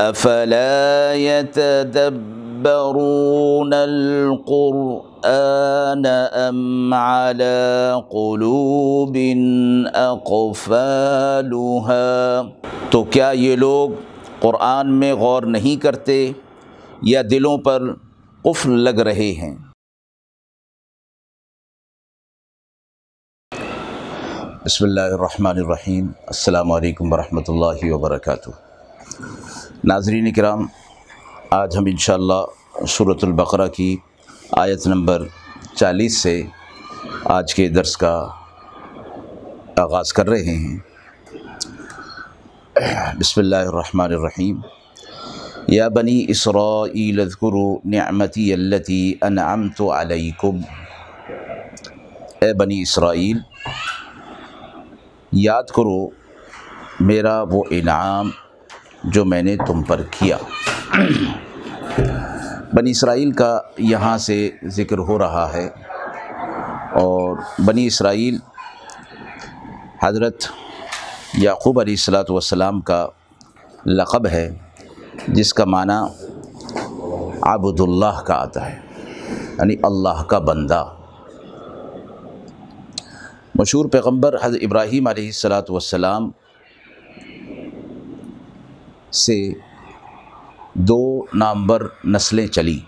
افلا 0.00 1.14
يتدبرون 1.14 3.72
القرآن 3.72 6.06
ام 6.32 6.94
على 6.94 7.94
قلوب 8.10 9.16
اقفالها 9.94 12.42
تو 12.90 13.04
کیا 13.04 13.30
یہ 13.30 13.56
لوگ 13.56 13.90
قرآن 14.40 15.00
میں 15.00 15.14
غور 15.14 15.42
نہیں 15.42 15.82
کرتے 15.82 16.32
یا 17.02 17.22
دلوں 17.30 17.58
پر 17.58 17.82
قفل 18.42 18.70
لگ 18.70 19.00
رہے 19.10 19.32
ہیں؟ 19.32 19.56
بسم 24.64 24.84
اللہ 24.84 25.00
الرحمن 25.00 25.46
الرحیم۔ 25.46 26.06
السلام 26.26 26.72
علیکم 26.72 27.12
ورحمۃ 27.12 27.42
اللہ 27.48 27.92
وبرکاتہ۔ 27.92 28.50
ناظرین 29.84 30.32
کرام 30.32 30.66
آج 31.50 31.76
ہم 31.76 31.84
انشاءاللہ 31.86 32.86
صورت 32.88 33.24
البقرہ 33.24 33.66
کی 33.66 33.96
آیت 34.52 34.86
نمبر 34.86 35.22
چالیس 35.74 36.18
سے 36.18 36.42
آج 37.24 37.54
کے 37.54 37.68
درس 37.68 37.96
کا 37.96 38.28
آغاز 39.76 40.12
کر 40.12 40.28
رہے 40.28 40.42
ہیں۔ 40.42 40.78
بسم 43.20 43.40
اللہ 43.40 43.56
الرحمن 43.56 44.12
الرحیم۔ 44.12 44.60
یا 45.68 45.88
بنی 45.88 46.24
اسرائیل 46.28 47.20
اذکروا 47.20 47.78
نعمتی 47.84 48.52
اللتی 48.52 49.14
انعمت 49.22 49.80
علیکم۔ 49.80 50.56
اے 52.40 52.54
بنی 52.54 52.82
اسرائیل، 52.82 53.38
یاد 55.32 55.62
کرو، 55.62 56.08
میرا 57.00 57.42
وہ 57.42 57.64
انعام 57.70 58.30
جو 59.04 59.24
میں 59.24 59.42
نے 59.42 59.56
تم 59.66 59.82
پر 59.82 60.02
کیا۔ 60.10 60.36
بنی 62.72 62.90
اسرائیل 62.90 63.30
کا 63.32 63.58
یہاں 63.78 64.16
سے 64.18 64.50
ذکر 64.76 64.98
ہو 64.98 65.18
رہا 65.18 65.48
ہے 65.52 65.68
اور 67.00 67.36
بنی 67.64 67.86
اسرائیل 67.86 68.36
حضرت 70.02 70.44
یعقوب 71.34 71.80
علیہ 71.80 71.92
السلاۃ 71.92 72.30
والسلام 72.30 72.80
کا 72.80 73.06
لقب 73.86 74.26
ہے، 74.26 74.48
جس 75.28 75.54
کا 75.54 75.64
معنی 75.64 75.98
عبد 77.42 77.80
اللہ 77.80 78.20
کا 78.26 78.34
آتا 78.34 78.66
ہے 78.66 78.78
یعنی 79.58 79.74
اللہ 79.82 80.22
کا 80.22 80.38
بندہ۔ 80.38 80.84
مشہور 83.54 83.86
پیغمبر 83.88 84.36
حضرت 84.42 84.60
ابراہیم 84.62 85.06
علیہ 85.06 85.26
السلاۃ 85.26 85.70
والسلام 85.70 86.30
سے 89.12 89.50
دو 90.74 91.24
نامبر 91.34 91.86
نسلیں 92.04 92.46
چلی 92.46 92.80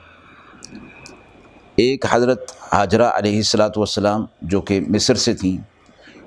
ایک 1.76 2.04
حضرت 2.10 2.52
حاجرہ 2.72 3.06
علیہ 3.06 3.36
السلاۃ 3.36 3.70
والسلام 3.76 4.26
جو 4.42 4.60
کہ 4.60 4.80
مصر 4.88 5.14
سے 5.14 5.34
تھیں، 5.34 5.56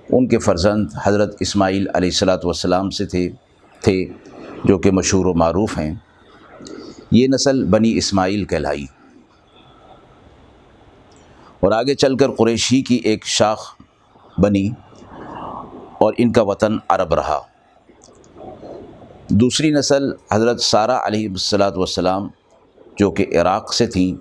ان 0.09 0.27
کے 0.27 0.39
فرزند 0.39 0.88
حضرت 1.03 1.38
اسماعیل 1.39 1.88
علیہ 1.94 2.09
السلاۃ 2.09 2.38
والسلام 2.44 2.89
سے 2.89 3.05
تھے 3.05 3.30
تھے 3.81 4.05
جو 4.64 4.77
کہ 4.77 4.91
مشہور 4.91 5.25
و 5.25 5.33
معروف 5.33 5.77
ہیں۔ 5.77 5.94
یہ 7.11 7.27
نسل 7.27 7.64
بنی 7.64 7.97
اسماعیل 7.97 8.45
کہلائی۔ 8.45 8.86
اور 11.59 11.71
آگے 11.71 11.95
چل 11.95 12.17
کر 12.17 12.31
قریشی 12.31 12.81
کی 12.81 12.95
ایک 12.95 13.25
شاخ 13.25 13.75
بنی 14.38 14.69
اور 15.97 16.14
ان 16.17 16.31
کا 16.31 16.41
وطن 16.41 16.77
عرب 16.89 17.14
رہا۔ 17.14 17.39
دوسری 19.30 19.72
نسل 19.72 20.04
حضرت 20.32 20.62
سارہ 20.62 20.92
علیہ 20.92 21.30
السلاۃ 21.30 21.72
والسلام 21.76 22.28
جو 22.98 23.12
کہ 23.12 23.26
عراق 23.42 23.74
سے 23.74 23.88
تھیں، 23.88 24.16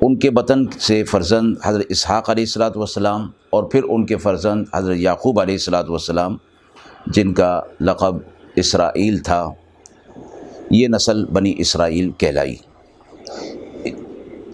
ان 0.00 0.18
کے 0.18 0.30
وطن 0.36 0.64
سے 0.80 1.04
فرزند 1.04 1.56
حضرت 1.64 1.86
اسحاق 1.88 2.30
علیہ 2.30 2.42
السلاۃ 2.42 2.70
والسلام 2.74 3.30
اور 3.50 3.64
پھر 3.64 3.82
ان 3.88 4.06
کے 4.06 4.16
فرزند 4.16 4.64
حضرت 4.74 4.96
یعقوب 4.96 5.40
علیہ 5.40 5.54
السلاۃ 5.54 5.84
والسلام، 5.88 6.36
جن 7.06 7.34
کا 7.34 7.60
لقب 7.80 8.14
اسرائیل 8.56 9.18
تھا۔ 9.18 9.50
یہ 10.70 10.88
نسل 10.88 11.24
بنی 11.24 11.54
اسرائیل 11.58 12.10
کہلائی۔ 12.10 12.56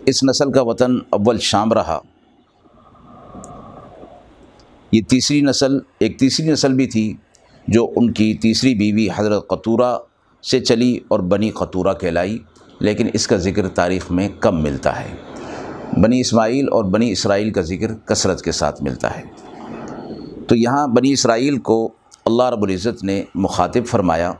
اس 0.06 0.24
نسل 0.24 0.52
کا 0.52 0.62
وطن 0.62 0.98
اول 1.10 1.38
شام 1.38 1.72
رہا۔ 1.72 1.98
یہ 4.92 5.00
تیسری 5.08 5.40
نسل، 5.40 5.78
ایک 5.98 6.18
تیسری 6.18 6.50
نسل 6.50 6.72
بھی 6.72 6.86
تھی۔ 6.86 7.16
جو 7.68 7.90
ان 7.96 8.12
کی 8.12 8.34
تیسری 8.34 8.74
بیوی 8.74 9.08
حضرت 9.16 9.48
قطورہ 9.48 9.98
سے 10.42 10.60
چلی 10.60 10.98
اور 11.08 11.20
بنی 11.20 11.50
قطورہ 11.50 11.94
کہلائی، 12.00 12.38
لیکن 12.78 13.08
اس 13.12 13.26
کا 13.26 13.36
ذکر 13.36 13.68
تاریخ 13.68 14.10
میں 14.10 14.28
کم 14.40 14.62
ملتا 14.62 15.00
ہے۔ 15.00 15.08
بنی 16.00 16.20
اسماعیل 16.20 16.66
اور 16.72 16.84
بنی 16.84 17.10
اسرائیل 17.10 17.50
کا 17.50 17.60
ذکر 17.60 17.94
کثرت 17.94 18.42
کے 18.42 18.52
ساتھ 18.52 18.82
ملتا 18.82 19.16
ہے۔ 19.16 19.22
تو 20.46 20.56
یہاں 20.56 20.86
بنی 20.88 21.12
اسرائیل 21.12 21.58
کو 21.58 21.92
اللہ 22.24 22.42
رب 22.42 22.62
العزت 22.62 23.04
نے 23.04 23.24
مخاطب 23.34 23.86
فرمایا 23.86 24.30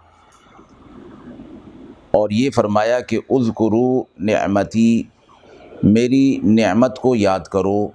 اور 2.11 2.31
یہ 2.31 2.51
فرمایا 2.51 3.01
کہ 3.01 3.19
اذکرو 3.31 4.03
نعمتی، 4.19 5.03
میری 5.83 6.39
نعمت 6.43 6.99
کو 6.99 7.17
یاد 7.17 7.41
کرو، 7.41 7.89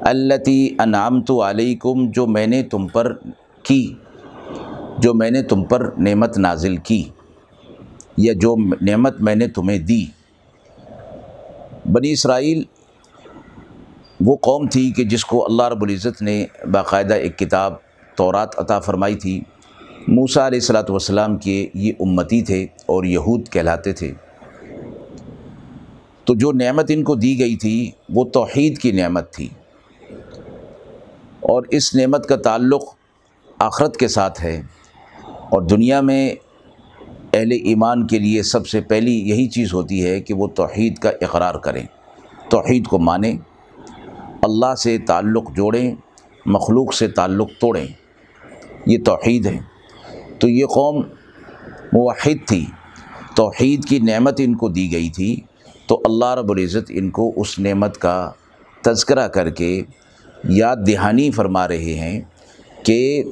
التی 0.00 0.68
انعامت 0.78 1.30
علیکم 1.30 2.10
جو 2.10 2.26
میں 2.26 2.46
نے 2.46 2.62
تم 2.62 2.86
پر 2.86 3.16
کی۔ 3.62 3.94
جو 5.00 5.14
میں 5.14 5.30
نے 5.30 5.42
تم 5.42 5.64
پر 5.64 5.90
نعمت 5.98 6.38
نازل 6.38 6.76
کی 6.76 7.04
یا 8.16 8.32
جو 8.36 8.56
نعمت 8.82 9.20
میں 9.20 9.34
نے 9.34 9.48
تمہیں 9.48 9.78
دی۔ 9.78 10.04
بنی 11.92 12.12
اسرائیل 12.12 12.62
وہ 14.20 14.36
قوم 14.36 14.68
تھی 14.68 14.92
کہ 14.96 15.04
جس 15.04 15.24
کو 15.24 15.44
اللہ 15.44 15.62
رب 15.62 15.82
العزت 15.82 16.22
نے 16.22 16.46
باقاعدہ 16.72 17.14
ایک 17.14 17.38
کتاب 17.38 17.74
تورات 18.16 18.58
عطا 18.58 18.80
فرمائی 18.80 19.14
تھی۔ 19.14 19.40
موسیٰ 20.08 20.42
علیہ 20.42 20.58
السلاۃ 20.58 20.90
والسلام 20.90 21.36
کے 21.36 21.68
یہ 21.74 21.92
امتی 22.00 22.42
تھے 22.42 22.64
اور 22.64 23.04
یہود 23.04 23.48
کہلاتے 23.48 23.92
تھے۔ 23.92 24.12
تو 26.24 26.34
جو 26.34 26.52
نعمت 26.52 26.86
ان 26.88 27.04
کو 27.04 27.14
دی 27.14 27.40
گئی 27.40 27.56
تھی 27.56 27.90
وہ 28.08 28.24
توحید 28.24 28.78
کی 28.78 28.92
نعمت 28.92 29.32
تھی۔ 29.32 29.48
اور 31.40 31.62
اس 31.70 31.94
نعمت 31.94 32.26
کا 32.26 32.36
تعلق 32.36 32.82
آخرت 33.58 33.96
کے 33.96 34.08
ساتھ 34.08 34.42
ہے۔ 34.42 34.62
اور 35.50 35.62
دنیا 35.62 36.00
میں 36.00 36.34
اہل 37.32 37.52
ایمان 37.52 38.06
کے 38.06 38.18
لیے 38.18 38.42
سب 38.42 38.66
سے 38.66 38.80
پہلی 38.80 39.28
یہی 39.28 39.48
چیز 39.48 39.74
ہوتی 39.74 40.04
ہے 40.04 40.20
کہ 40.20 40.34
وہ 40.34 40.46
توحید 40.46 40.98
کا 40.98 41.10
اقرار 41.20 41.54
کریں۔ 41.54 41.86
توحید 42.48 42.86
کو 42.86 42.98
مانیں، 42.98 43.36
اللہ 44.42 44.74
سے 44.74 44.98
تعلق 44.98 45.56
جوڑیں، 45.56 45.94
مخلوق 46.46 46.94
سے 46.94 47.08
تعلق 47.08 47.50
توڑیں۔ 47.60 47.86
یہ 48.86 48.98
توحید 49.04 49.46
ہے۔ 49.46 49.58
تو 50.38 50.48
یہ 50.48 50.66
قوم 50.66 51.02
موحد 51.92 52.48
تھی۔ 52.48 52.66
توحید 53.36 53.84
کی 53.84 53.98
نعمت 53.98 54.34
ان 54.38 54.56
کو 54.56 54.68
دی 54.68 54.92
گئی 54.92 55.08
تھی۔ 55.08 55.40
تو 55.86 56.02
اللہ 56.04 56.34
رب 56.34 56.50
العزت 56.50 56.92
ان 56.94 57.10
کو 57.10 57.32
اس 57.36 57.58
نعمت 57.58 57.98
کا 57.98 58.30
تذکرہ 58.82 59.28
کر 59.28 59.50
کے 59.50 59.82
یاد 60.44 60.76
دہانی 60.86 61.30
فرما 61.30 61.68
رہے 61.68 61.94
ہیں 61.94 62.20
کہ 62.84 63.22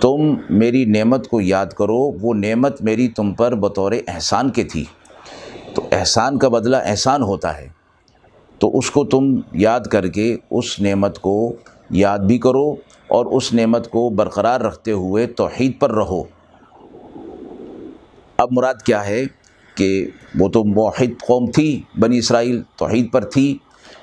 تم 0.00 0.34
میری 0.50 0.84
نعمت 0.84 1.28
کو 1.28 1.40
یاد 1.40 1.66
کرو، 1.66 1.96
وہ 1.96 2.34
نعمت 2.34 2.82
میری 2.82 3.08
تم 3.08 3.32
پر 3.32 3.54
بطور 3.54 3.92
احسان 4.08 4.50
کے 4.50 4.64
تھی۔ 4.64 4.84
تو 5.74 5.88
احسان 5.92 6.38
کا 6.38 6.48
بدلہ 6.48 6.76
احسان 6.76 7.22
ہوتا 7.22 7.58
ہے۔ 7.58 7.68
تو 8.58 8.78
اس 8.78 8.90
کو 8.90 9.04
تم 9.04 9.40
یاد 9.52 9.80
کر 9.80 10.08
کے 10.08 10.36
اس 10.50 10.80
نعمت 10.80 11.18
کو 11.18 11.56
یاد 11.90 12.18
بھی 12.18 12.38
کرو 12.38 12.74
اور 13.08 13.26
اس 13.26 13.52
نعمت 13.52 13.90
کو 13.90 14.10
برقرار 14.10 14.60
رکھتے 14.60 14.92
ہوئے 14.92 15.26
توحید 15.26 15.80
پر 15.80 15.92
رہو۔ 15.92 16.22
اب 18.36 18.48
مراد 18.50 18.74
کیا 18.74 19.06
ہے 19.06 19.24
کہ 19.76 20.06
وہ 20.38 20.48
تو 20.48 20.64
موحد 20.64 21.26
قوم 21.26 21.50
تھی، 21.50 21.82
بنی 22.00 22.18
اسرائیل 22.18 22.62
توحید 22.76 23.12
پر 23.12 23.24
تھی، 23.24 23.58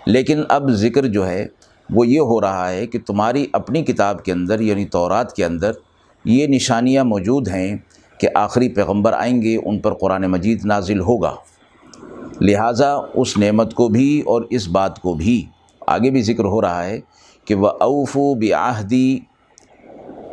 لیکن 0.06 0.42
اب 0.50 0.70
ذکر 0.72 1.06
جو 1.06 1.28
ہے 1.28 1.48
وہ 1.90 2.08
یہ 2.08 2.20
ہو 2.20 2.42
رہا 2.42 2.72
ہے 2.72 2.88
کہ 2.88 3.00
تمہاری 3.08 3.46
اپنی 3.54 3.84
کتاب 3.84 4.24
کے 4.24 4.32
اندر 4.32 4.60
یعنی 4.60 4.86
تورات 4.86 5.36
کے 5.36 5.46
اندر، 5.46 5.72
یہ 6.26 6.48
نشانیاں 6.48 7.04
موجود 7.04 7.48
ہیں 7.48 7.78
کہ 8.20 8.28
آخری 8.36 8.70
پیغمبر 8.70 9.14
آئیں 9.14 9.42
گے، 9.42 9.58
ان 9.66 9.80
پر 9.80 9.94
قرآن 9.94 10.22
مجید 10.22 10.66
نازل 10.66 11.00
ہوگا۔ 11.00 11.36
لہٰذا 12.42 12.96
اس 13.14 13.38
نعمت 13.38 13.74
کو 13.74 13.88
بھی 13.88 14.22
اور 14.26 14.42
اس 14.50 14.68
بات 14.68 15.00
کو 15.00 15.14
بھی 15.14 15.46
آگے 15.88 16.10
بھی 16.10 16.22
ذکر 16.22 16.44
ہو 16.44 16.62
رہا 16.62 16.84
ہے 16.84 17.00
کہ 17.46 17.56
وہ 17.56 17.68
اوف 17.68 18.18
و 18.18 18.34
بیاہدی 18.34 19.20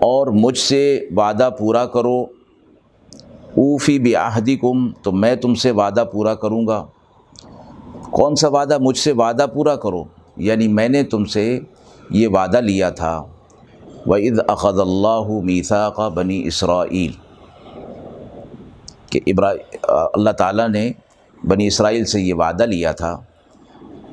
اور 0.01 0.27
مجھ 0.27 0.59
سے 0.59 1.01
وعدہ 1.17 1.51
پورا 1.59 1.87
کرو۔ 1.87 2.23
اوفی 3.57 3.99
بیاہدی 3.99 4.57
کم 4.57 4.91
تو 4.93 5.13
میں 5.13 5.37
تم 5.37 5.55
سے 5.55 5.71
وعدہ 5.71 6.05
پورا 6.13 6.35
کروں 6.35 6.67
گا۔ 6.67 6.87
کون 8.11 8.37
سا 8.37 8.49
وعدہ؟ 8.49 8.79
مجھ 8.81 8.99
سے 8.99 9.13
وعدہ 9.13 9.47
پورا 9.55 9.77
کرو۔ 9.77 10.05
یعنی 10.37 10.69
میں 10.69 10.89
نے 10.89 11.03
تم 11.03 11.25
سے 11.25 11.61
یہ 12.11 12.29
وعدہ 12.29 12.57
لیا 12.57 12.91
تھا۔ 12.91 13.25
وعد 14.07 14.39
اقد 14.49 14.81
اللہ 14.81 15.41
میسا 15.45 15.91
کا 15.91 16.09
بنی 16.09 16.47
اسرائیل 16.47 17.11
کہ 19.11 19.21
ابرا، 19.27 19.51
اللہ 20.15 20.31
تعالیٰ 20.31 20.69
نے 20.69 20.93
بنی 21.45 21.67
اسرائیل 21.67 22.05
سے 22.05 22.21
یہ 22.21 22.35
وعدہ 22.35 22.63
لیا 22.63 22.93
تھا 22.93 23.21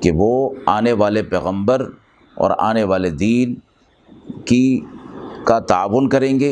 کہ 0.01 0.11
وہ 0.15 0.49
آنے 0.65 0.91
والے 0.91 1.23
پیغمبر 1.23 1.89
اور 2.35 2.51
آنے 2.57 2.83
والے 2.83 3.09
دین 3.09 3.55
کی 4.45 4.81
کا 5.45 5.59
تعاون 5.59 6.09
کریں 6.09 6.39
گے 6.39 6.51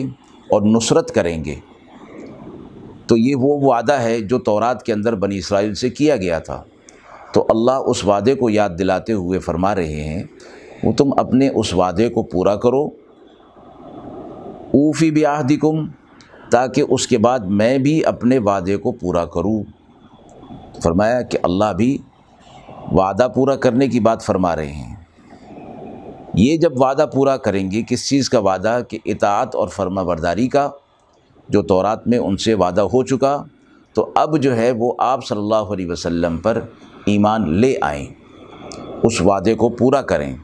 اور 0.49 0.61
نصرت 0.61 1.11
کریں 1.11 1.45
گے۔ 1.45 1.55
تو 3.07 3.17
یہ 3.17 3.35
وہ 3.35 3.73
وعدہ 3.73 3.93
ہے 3.93 4.21
جو 4.21 4.39
تورات 4.39 4.83
کے 4.83 4.93
اندر 4.93 5.15
بنی 5.15 5.37
اسرائیل 5.37 5.73
سے 5.73 5.89
کیا 5.89 6.15
گیا 6.15 6.39
تھا۔ 6.39 6.63
تو 7.33 7.45
اللہ 7.49 7.71
اس 7.71 8.05
وعدے 8.05 8.35
کو 8.35 8.49
یاد 8.49 8.69
دلاتے 8.79 9.13
ہوئے 9.13 9.39
فرما 9.39 9.75
رہے 9.75 10.03
ہیں، 10.03 10.23
وہ 10.83 10.91
تم 10.93 11.09
اپنے 11.17 11.49
اس 11.49 11.73
وعدے 11.73 12.09
کو 12.09 12.23
پورا 12.23 12.55
کرو۔ 12.55 12.89
اوفی 14.73 15.11
بیاہدکم 15.11 15.87
تاکہ 16.51 16.83
اس 16.89 17.07
کے 17.07 17.17
بعد 17.17 17.39
میں 17.39 17.77
بھی 17.77 18.05
اپنے 18.05 18.37
وعدے 18.37 18.77
کو 18.77 18.91
پورا 18.91 19.25
کروں۔ 19.25 19.63
فرمایا 20.83 21.21
کہ 21.21 21.37
اللہ 21.43 21.73
بھی 21.77 21.97
وعدہ 22.91 23.27
پورا 23.35 23.55
کرنے 23.55 23.87
کی 23.87 23.99
بات 23.99 24.23
فرما 24.23 24.55
رہے 24.55 24.71
ہیں۔ 24.71 24.95
یہ 26.33 26.57
جب 26.57 26.71
وعدہ 26.75 27.05
پورا 27.13 27.37
کریں 27.37 27.71
گے، 27.71 27.81
کس 27.87 28.09
چیز 28.09 28.29
کا 28.29 28.39
وعدہ؟ 28.39 28.79
کہ 28.87 28.97
اطاعت 29.05 29.55
اور 29.55 29.67
فرما 29.67 30.03
برداری 30.03 30.47
کا، 30.47 30.69
جو 31.49 31.61
تورات 31.61 32.07
میں 32.07 32.17
ان 32.17 32.37
سے 32.37 32.53
وعدہ 32.53 32.81
ہو 32.81 33.03
چکا۔ 33.03 33.43
تو 33.93 34.11
اب 34.15 34.37
جو 34.37 34.55
ہے، 34.55 34.71
وہ 34.71 34.93
آپ 34.97 35.25
صلی 35.25 35.37
اللہ 35.37 35.55
علیہ 35.55 35.91
وسلم 35.91 36.37
پر 36.37 36.61
ایمان 37.05 37.49
لے 37.49 37.75
آئیں۔ 37.81 38.05
اس 39.03 39.21
وعدے 39.21 39.53
کو 39.53 39.69
پورا 39.69 40.01
کریں۔ 40.01 40.37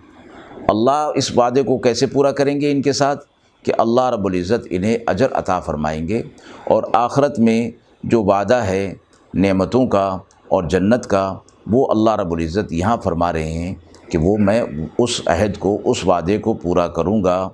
اللہ 0.68 1.12
اس 1.16 1.38
وعدے 1.38 1.64
کو 1.64 1.78
کیسے 1.78 2.06
پورا 2.06 2.32
کریں 2.32 2.62
گے 2.62 2.72
ان 2.72 2.82
کے 2.82 2.94
ساتھ؟ 2.94 3.26
کہ 3.64 3.74
اللہ 3.78 4.02
رب 4.02 4.26
العزت 4.26 4.68
انہیں 4.70 4.98
اجر 5.08 5.28
عطا 5.32 5.60
فرمائیں 5.60 6.08
گے 6.08 6.22
اور 6.64 6.84
آخرت 6.94 7.40
میں 7.40 7.72
جو 8.04 8.24
وعدہ 8.24 8.56
ہے 8.56 8.94
نعمتوں 9.34 9.88
کا 9.88 10.18
اور 10.48 10.64
جنت 10.64 11.06
کا، 11.06 11.36
وہ 11.68 11.88
اللہ 11.90 12.16
رب 12.16 12.34
العزت 12.34 12.74
یہاں 12.74 12.98
فرما 13.04 13.34
رہے 13.34 13.52
ہیں 13.52 13.76
کہ 14.12 14.18
وہ 14.18 14.38
میں 14.38 14.64
اس 15.00 15.22
عہد 15.26 15.58
کو، 15.58 15.78
اس 15.86 16.08
وعدے 16.08 16.38
کو 16.38 16.54
پورا 16.54 16.88
کروں 16.88 17.24
گا۔ 17.24 17.50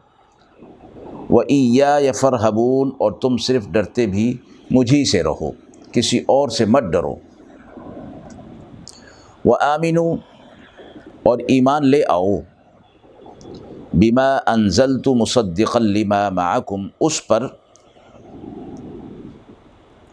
وہ 1.29 1.41
عیا 1.49 1.97
یا 2.01 2.11
فرحبون 2.11 2.91
اور 2.97 3.11
تم 3.11 3.37
صرف 3.37 3.67
ڈرتے 3.67 4.05
بھی 4.05 4.37
مجھی 4.71 5.05
سے 5.05 5.23
رہو، 5.23 5.51
کسی 5.91 6.19
اور 6.19 6.49
سے 6.49 6.65
مت 6.65 6.83
ڈرو۔ 6.83 7.15
وہ 9.45 9.57
آمین 9.61 9.97
اور 11.23 11.39
ایمان 11.39 11.87
لے 11.87 12.03
آؤ۔ 12.07 12.37
بیما 13.93 14.37
انزل 14.45 14.99
تو 14.99 15.15
مصدق 15.15 15.77
لما 15.77 16.29
معکم 16.29 16.87
اس 16.99 17.27
پر 17.27 17.47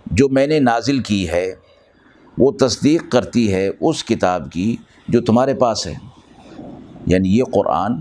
جو 0.07 0.29
میں 0.29 0.47
نے 0.47 0.61
نازل 0.61 0.99
کی 0.99 1.29
ہے، 1.29 1.55
وہ 2.39 2.53
تصدیق 2.53 3.13
کرتی 3.13 3.55
ہے 3.55 3.71
اس 3.81 4.05
کتاب 4.05 4.51
کی 4.53 4.77
جو 5.09 5.21
تمہارے 5.21 5.55
پاس 5.55 5.87
ہے۔ 5.87 5.95
یعنی 7.07 7.39
یہ 7.39 7.45
قرآن 7.45 7.93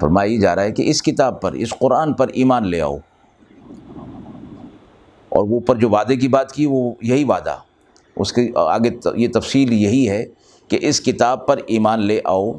فرمائی 0.00 0.38
جا 0.38 0.54
رہا 0.54 0.62
ہے 0.62 0.72
کہ 0.72 0.90
اس 0.90 1.02
کتاب 1.02 1.40
پر، 1.40 1.52
اس 1.52 1.70
قرآن 1.70 2.12
پر 2.12 2.28
ایمان 2.28 2.68
لے 2.68 2.80
آؤ۔ 2.80 2.96
اور 5.28 5.44
وہ 5.44 5.54
اوپر 5.54 5.76
جو 5.76 5.90
وعدے 5.90 6.16
کی 6.16 6.28
بات 6.28 6.52
کی، 6.52 6.66
وہ 6.66 6.92
یہی 7.02 7.24
وعدہ۔ 7.24 7.56
اس 8.16 8.32
کے 8.32 8.48
آگے 8.54 8.90
یہ 9.14 9.28
تفصیل 9.28 9.72
یہی 9.72 10.08
ہے 10.08 10.26
کہ 10.70 10.78
اس 10.80 11.00
کتاب 11.00 11.46
پر 11.46 11.60
ایمان 11.66 12.02
لے 12.02 12.20
آؤ۔ 12.24 12.50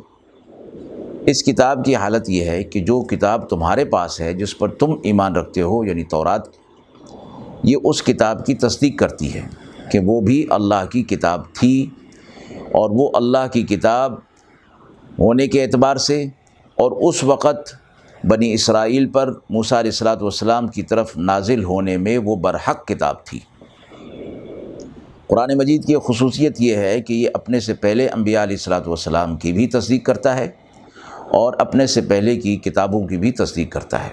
اس 1.27 1.43
کتاب 1.43 1.83
کی 1.85 1.95
حالت 1.95 2.29
یہ 2.29 2.43
ہے 2.43 2.63
کہ 2.63 2.79
جو 2.79 3.01
کتاب 3.01 3.49
تمہارے 3.49 3.85
پاس 3.85 4.19
ہے، 4.21 4.33
جس 4.33 4.57
پر 4.57 4.69
تم 4.69 4.95
ایمان 5.03 5.35
رکھتے 5.35 5.61
ہو 5.61 5.83
یعنی 5.85 6.03
تورات، 6.03 6.47
یہ 7.63 7.77
اس 7.83 8.03
کتاب 8.03 8.45
کی 8.45 8.53
تصدیق 8.55 8.97
کرتی 8.99 9.33
ہے 9.33 9.41
کہ 9.91 9.99
وہ 9.99 10.21
بھی 10.21 10.45
اللہ 10.49 10.85
کی 10.91 11.03
کتاب 11.03 11.41
تھی 11.53 11.85
اور 12.71 12.89
وہ 12.93 13.09
اللہ 13.13 13.47
کی 13.53 13.63
کتاب 13.63 14.13
ہونے 15.19 15.47
کے 15.47 15.63
اعتبار 15.63 15.95
سے 15.95 16.23
اور 16.77 16.91
اس 17.01 17.23
وقت 17.23 17.75
بنی 18.23 18.53
اسرائیل 18.53 19.05
پر 19.09 19.29
علیہ 19.49 19.91
اصلاۃ 19.91 20.21
والسلام 20.21 20.67
کی 20.67 20.81
طرف 20.81 21.17
نازل 21.17 21.63
ہونے 21.63 21.97
میں 21.97 22.17
وہ 22.17 22.35
برحق 22.35 22.87
کتاب 22.87 23.25
تھی۔ 23.25 23.39
قرآن 25.31 25.49
مجید 25.57 25.85
کی 25.85 25.95
خصوصیت 26.05 26.61
یہ 26.61 26.75
ہے 26.75 27.01
کہ 27.01 27.13
یہ 27.13 27.29
اپنے 27.33 27.59
سے 27.59 27.73
پہلے 27.73 28.07
انبیاء 28.07 28.43
علیہ 28.43 28.53
السلاۃ 28.53 28.81
والسلام 28.85 29.37
کی 29.37 29.53
بھی 29.53 29.67
تصدیق 29.67 30.05
کرتا 30.05 30.37
ہے 30.37 30.45
اور 31.27 31.53
اپنے 31.59 31.87
سے 31.87 32.01
پہلے 32.01 32.35
کی 32.35 32.55
کتابوں 32.55 33.07
کی 33.07 33.17
بھی 33.17 33.31
تصدیق 33.31 33.71
کرتا 33.71 34.03
ہے۔ 34.03 34.09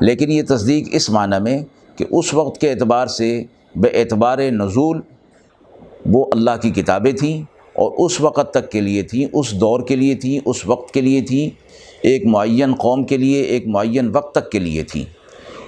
لیکن 0.00 0.32
یہ 0.32 0.42
تصدیق 0.48 0.88
اس 0.92 1.10
معنی 1.10 1.42
میں 1.42 1.64
کہ 1.96 2.04
اس 2.10 2.34
وقت 2.34 2.60
کے 2.60 2.70
اعتبار 2.70 3.06
سے 3.06 3.44
بے 3.74 3.88
اعتبار 3.88 4.38
نزول 4.38 5.00
وہ 6.06 6.26
اللہ 6.32 6.50
کی 6.62 6.70
کتابیں 6.70 7.12
تھیں 7.12 7.42
اور 7.72 7.92
اس 7.98 8.20
وقت 8.20 8.50
تک 8.50 8.70
کے 8.70 8.80
لیے 8.80 9.02
تھیں، 9.02 9.26
اس 9.32 9.52
دور 9.52 9.80
کے 9.80 9.96
لیے 9.96 10.14
تھیں، 10.14 10.40
اس 10.44 10.66
وقت 10.66 10.94
کے 10.94 11.00
لیے 11.00 11.20
تھیں، 11.20 11.50
ایک 12.02 12.26
معین 12.26 12.74
قوم 12.74 13.04
کے 13.04 13.16
لیے، 13.16 13.42
ایک 13.42 13.66
معین 13.66 14.10
وقت 14.14 14.34
تک 14.34 14.50
کے 14.50 14.58
لیے 14.58 14.82
تھیں۔ 14.82 15.04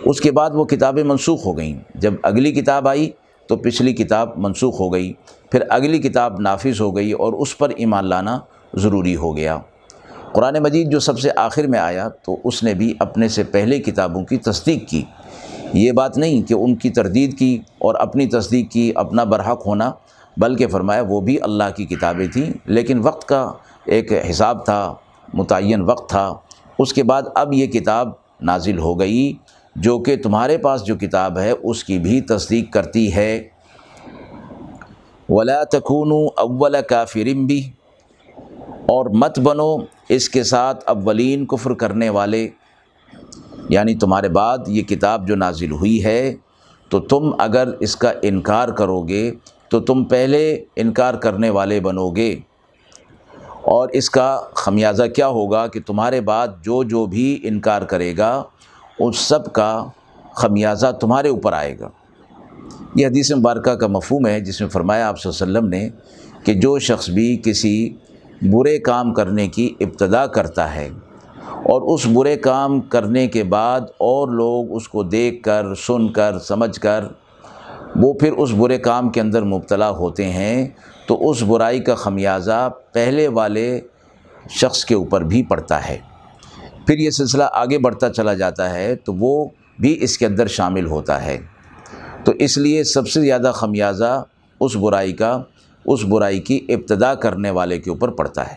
اس 0.04 0.20
کے 0.20 0.32
بعد 0.32 0.50
وہ 0.54 0.64
کتابیں 0.64 1.04
منسوخ 1.04 1.46
ہو 1.46 1.58
گئیں۔ 1.58 1.78
جب 1.94 2.14
اگلی 2.22 2.52
کتاب 2.52 2.88
آئی 2.88 3.10
تو 3.46 3.56
پچھلی 3.56 3.92
کتاب 3.92 4.30
منسوخ 4.36 4.80
ہو 4.80 4.92
گئی، 4.92 5.12
پھر 5.50 5.62
اگلی 5.70 5.98
کتاب 5.98 6.40
نافذ 6.40 6.80
ہو 6.80 6.96
گئی 6.96 7.12
اور 7.12 7.32
اس 7.32 7.58
پر 7.58 7.68
ایمان 7.76 8.06
لانا 8.06 8.38
ضروری 8.74 9.16
ہو 9.16 9.36
گیا۔ 9.36 9.58
قرآن 10.32 10.56
مجید 10.62 10.90
جو 10.90 11.00
سب 11.00 11.18
سے 11.18 11.28
آخر 11.36 11.66
میں 11.66 11.78
آیا 11.78 12.08
تو 12.08 12.36
اس 12.44 12.62
نے 12.62 12.74
بھی 12.74 12.94
اپنے 12.98 13.28
سے 13.28 13.44
پہلے 13.44 13.78
کتابوں 13.78 14.24
کی 14.24 14.36
تصدیق 14.36 14.88
کی۔ 14.88 15.02
یہ 15.72 15.92
بات 15.92 16.18
نہیں 16.18 16.42
کہ 16.42 16.54
ان 16.54 16.76
کی 16.76 16.90
تردید 16.90 17.38
کی 17.38 17.58
اور 17.78 17.94
اپنی 17.94 18.26
تصدیق 18.26 18.70
کی 18.70 18.92
اپنا 18.94 19.24
برحق 19.24 19.66
ہونا، 19.66 19.92
بلکہ 20.36 20.66
فرمایا 20.66 21.02
وہ 21.08 21.20
بھی 21.20 21.40
اللہ 21.40 21.76
کی 21.76 21.84
کتابیں 21.84 22.26
تھیں، 22.26 22.52
لیکن 22.64 22.98
وقت 22.98 23.28
کا 23.28 23.52
ایک 23.84 24.12
حساب 24.30 24.64
تھا، 24.64 24.94
متعین 25.34 25.80
وقت 25.80 26.10
تھا۔ 26.10 26.34
اس 26.78 26.92
کے 26.92 27.02
بعد 27.02 27.22
اب 27.34 27.52
یہ 27.52 27.66
کتاب 27.66 28.08
نازل 28.40 28.78
ہو 28.78 29.00
گئی۔ 29.00 29.32
جو 29.76 29.98
کہ 29.98 30.16
تمہارے 30.16 30.58
پاس 30.58 30.84
جو 30.84 30.96
کتاب 30.96 31.38
ہے، 31.38 31.50
اس 31.50 31.84
کی 31.84 31.98
بھی 31.98 32.20
تصدیق 32.20 32.72
کرتی 32.72 33.14
ہے۔ 33.14 33.48
ولا 35.28 35.64
تکون 35.64 36.28
اول 36.36 36.76
کافرم 36.88 37.46
بھی 37.46 37.70
اور 38.88 39.06
مت 39.06 39.38
بنو 39.38 39.76
اس 40.08 40.28
کے 40.28 40.42
ساتھ 40.42 40.84
اولین 40.86 41.46
کفر 41.46 41.74
کرنے 41.74 42.08
والے۔ 42.08 42.48
یعنی 43.68 43.94
تمہارے 43.94 44.28
بعد 44.28 44.58
یہ 44.66 44.82
کتاب 44.82 45.28
جو 45.28 45.36
نازل 45.36 45.70
ہوئی 45.70 46.04
ہے، 46.04 46.34
تو 46.88 47.00
تم 47.00 47.30
اگر 47.38 47.68
اس 47.80 47.96
کا 47.96 48.12
انکار 48.22 48.68
کرو 48.68 49.02
گے 49.02 49.32
تو 49.68 49.80
تم 49.80 50.04
پہلے 50.04 50.64
انکار 50.76 51.14
کرنے 51.14 51.50
والے 51.50 51.80
بنو 51.80 52.10
گے 52.10 52.36
اور 53.62 53.88
اس 53.88 54.10
کا 54.10 54.40
خمیازہ 54.54 55.04
کیا 55.04 55.26
ہوگا 55.26 55.66
کہ 55.66 55.80
تمہارے 55.86 56.20
بعد 56.20 56.48
جو 56.62 56.82
جو 56.82 57.06
بھی 57.06 57.40
انکار 57.42 57.82
کرے 57.82 58.16
گا 58.16 58.42
اس 58.98 59.16
سب 59.18 59.52
کا 59.52 59.84
خمیازہ 60.34 60.86
تمہارے 61.00 61.28
اوپر 61.28 61.52
آئے 61.52 61.78
گا۔ 61.78 61.88
یہ 62.94 63.06
حدیث 63.06 63.32
مبارکہ 63.32 63.70
کا 63.70 63.86
مفہوم 63.86 64.26
ہے، 64.26 64.40
جس 64.40 64.60
میں 64.60 64.68
فرمایا 64.68 65.08
آپ 65.08 65.20
صلی 65.20 65.30
اللہ 65.30 65.58
علیہ 65.58 65.58
وسلم 65.58 65.68
نے 65.68 65.88
کہ 66.44 66.54
جو 66.54 66.78
شخص 66.78 67.10
بھی 67.10 67.40
کسی 67.44 67.94
برے 68.42 68.78
کام 68.78 69.14
کرنے 69.14 69.48
کی 69.48 69.74
ابتدا 69.80 70.26
کرتا 70.26 70.74
ہے 70.74 70.88
اور 71.62 71.82
اس 71.82 72.06
برے 72.06 72.36
کام 72.36 72.80
کرنے 72.80 73.26
کے 73.26 73.44
بعد 73.44 73.80
اور 73.80 74.28
لوگ 74.28 74.72
اس 74.72 74.88
کو 74.88 75.02
دیکھ 75.02 75.42
کر، 75.42 75.74
سن 75.74 76.12
کر، 76.12 76.38
سمجھ 76.38 76.80
کر 76.80 77.04
وہ 77.96 78.12
پھر 78.12 78.32
اس 78.32 78.50
برے 78.50 78.78
کام 78.78 79.08
کے 79.10 79.20
اندر 79.20 79.42
مبتلا 79.42 79.90
ہوتے 79.90 80.24
ہیں، 80.24 80.68
تو 81.06 81.30
اس 81.30 81.42
برائی 81.42 81.80
کا 81.80 81.94
خمیازہ 81.94 82.68
پہلے 82.92 83.28
والے 83.28 83.80
شخص 84.50 84.84
کے 84.84 84.94
اوپر 84.94 85.20
بھی 85.20 85.42
پڑتا 85.42 85.88
ہے۔ 85.88 85.98
پھر 86.86 86.98
یہ 86.98 87.10
سلسلہ 87.10 87.44
آگے 87.52 87.78
بڑھتا 87.78 88.08
چلا 88.08 88.34
جاتا 88.34 88.74
ہے 88.74 88.94
تو 88.94 89.14
وہ 89.14 89.48
بھی 89.78 89.98
اس 90.00 90.18
کے 90.18 90.26
اندر 90.26 90.46
شامل 90.46 90.86
ہوتا 90.86 91.24
ہے۔ 91.24 91.38
تو 92.24 92.32
اس 92.38 92.58
لیے 92.58 92.84
سب 92.84 93.08
سے 93.08 93.20
زیادہ 93.20 93.52
خمیازہ 93.54 94.24
اس 94.60 94.76
برائی 94.76 95.12
کا، 95.12 95.42
اس 95.86 96.04
برائی 96.04 96.40
کی 96.40 96.66
ابتدا 96.68 97.14
کرنے 97.14 97.50
والے 97.50 97.78
کے 97.78 97.90
اوپر 97.90 98.08
پڑتا 98.08 98.52
ہے۔ 98.52 98.56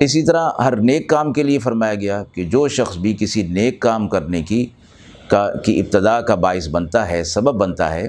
اسی 0.00 0.22
طرح 0.22 0.50
ہر 0.64 0.76
نیک 0.76 1.08
کام 1.08 1.32
کے 1.32 1.42
لیے 1.42 1.58
فرمایا 1.58 1.94
گیا 1.94 2.24
کہ 2.34 2.44
جو 2.44 2.68
شخص 2.68 2.96
بھی 2.96 3.16
کسی 3.20 3.42
نیک 3.42 3.80
کام 3.80 4.08
کرنے 4.08 4.42
کی، 4.42 4.66
کا، 5.28 5.50
کی 5.64 5.80
ابتدا 5.80 6.20
کا 6.20 6.34
باعث 6.34 6.68
بنتا 6.68 7.08
ہے، 7.08 7.24
سبب 7.24 7.54
بنتا 7.54 7.94
ہے، 7.94 8.08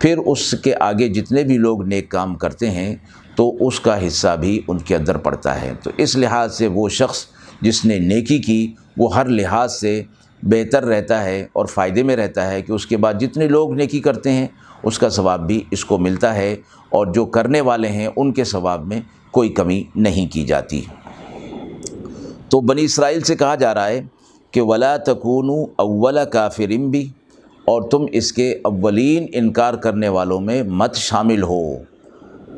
پھر 0.00 0.18
اس 0.18 0.54
کے 0.64 0.74
آگے 0.80 1.08
جتنے 1.08 1.44
بھی 1.44 1.58
لوگ 1.58 1.84
نیک 1.84 2.08
کام 2.08 2.34
کرتے 2.34 2.70
ہیں 2.70 2.96
تو 3.34 3.56
اس 3.60 3.80
کا 3.80 4.06
حصہ 4.06 4.36
بھی 4.40 4.60
ان 4.68 4.78
کے 4.78 4.96
اندر 4.96 5.16
پڑتا 5.16 5.62
ہے۔ 5.62 5.72
تو 5.82 5.90
اس 5.96 6.16
لحاظ 6.16 6.56
سے 6.56 6.66
وہ 6.66 6.88
شخص 6.88 7.26
جس 7.60 7.84
نے 7.84 7.98
نیکی 7.98 8.38
کی، 8.38 8.72
وہ 8.96 9.14
ہر 9.14 9.26
لحاظ 9.26 9.74
سے 9.74 10.02
بہتر 10.42 10.84
رہتا 10.84 11.24
ہے 11.24 11.46
اور 11.52 11.66
فائدے 11.66 12.02
میں 12.02 12.16
رہتا 12.16 12.50
ہے 12.50 12.62
کہ 12.62 12.72
اس 12.72 12.86
کے 12.86 12.96
بعد 12.96 13.14
جتنے 13.20 13.48
لوگ 13.48 13.74
نیکی 13.74 14.00
کرتے 14.00 14.32
ہیں، 14.32 14.46
اس 14.82 14.98
کا 14.98 15.08
ثواب 15.08 15.46
بھی 15.46 15.62
اس 15.70 15.84
کو 15.84 15.98
ملتا 15.98 16.34
ہے 16.34 16.56
اور 16.88 17.06
جو 17.06 17.24
کرنے 17.24 17.60
والے 17.60 17.88
ہیں، 17.88 18.08
ان 18.16 18.32
کے 18.32 18.44
ثواب 18.44 18.86
میں 18.86 19.00
کوئی 19.30 19.48
کمی 19.48 19.82
نہیں 19.96 20.32
کی 20.32 20.44
جاتی۔ 20.44 20.80
تو 22.48 22.60
بنی 22.60 22.82
اسرائیل 22.82 23.20
سے 23.20 23.36
کہا 23.36 23.54
جا 23.54 23.74
رہا 23.74 23.88
ہے 23.88 24.00
کہ 24.50 24.60
ولا 24.60 24.96
تکون 24.96 25.70
اول 25.76 26.18
کافرم 26.32 26.90
بھی 26.90 27.08
اور 27.64 27.82
تم 27.82 28.06
اس 28.12 28.32
کے 28.32 28.58
اولین 28.64 29.26
انکار 29.32 29.74
کرنے 29.74 30.08
والوں 30.08 30.40
میں 30.40 30.62
مت 30.62 30.94
شامل 30.94 31.42
ہو۔ 31.42 31.76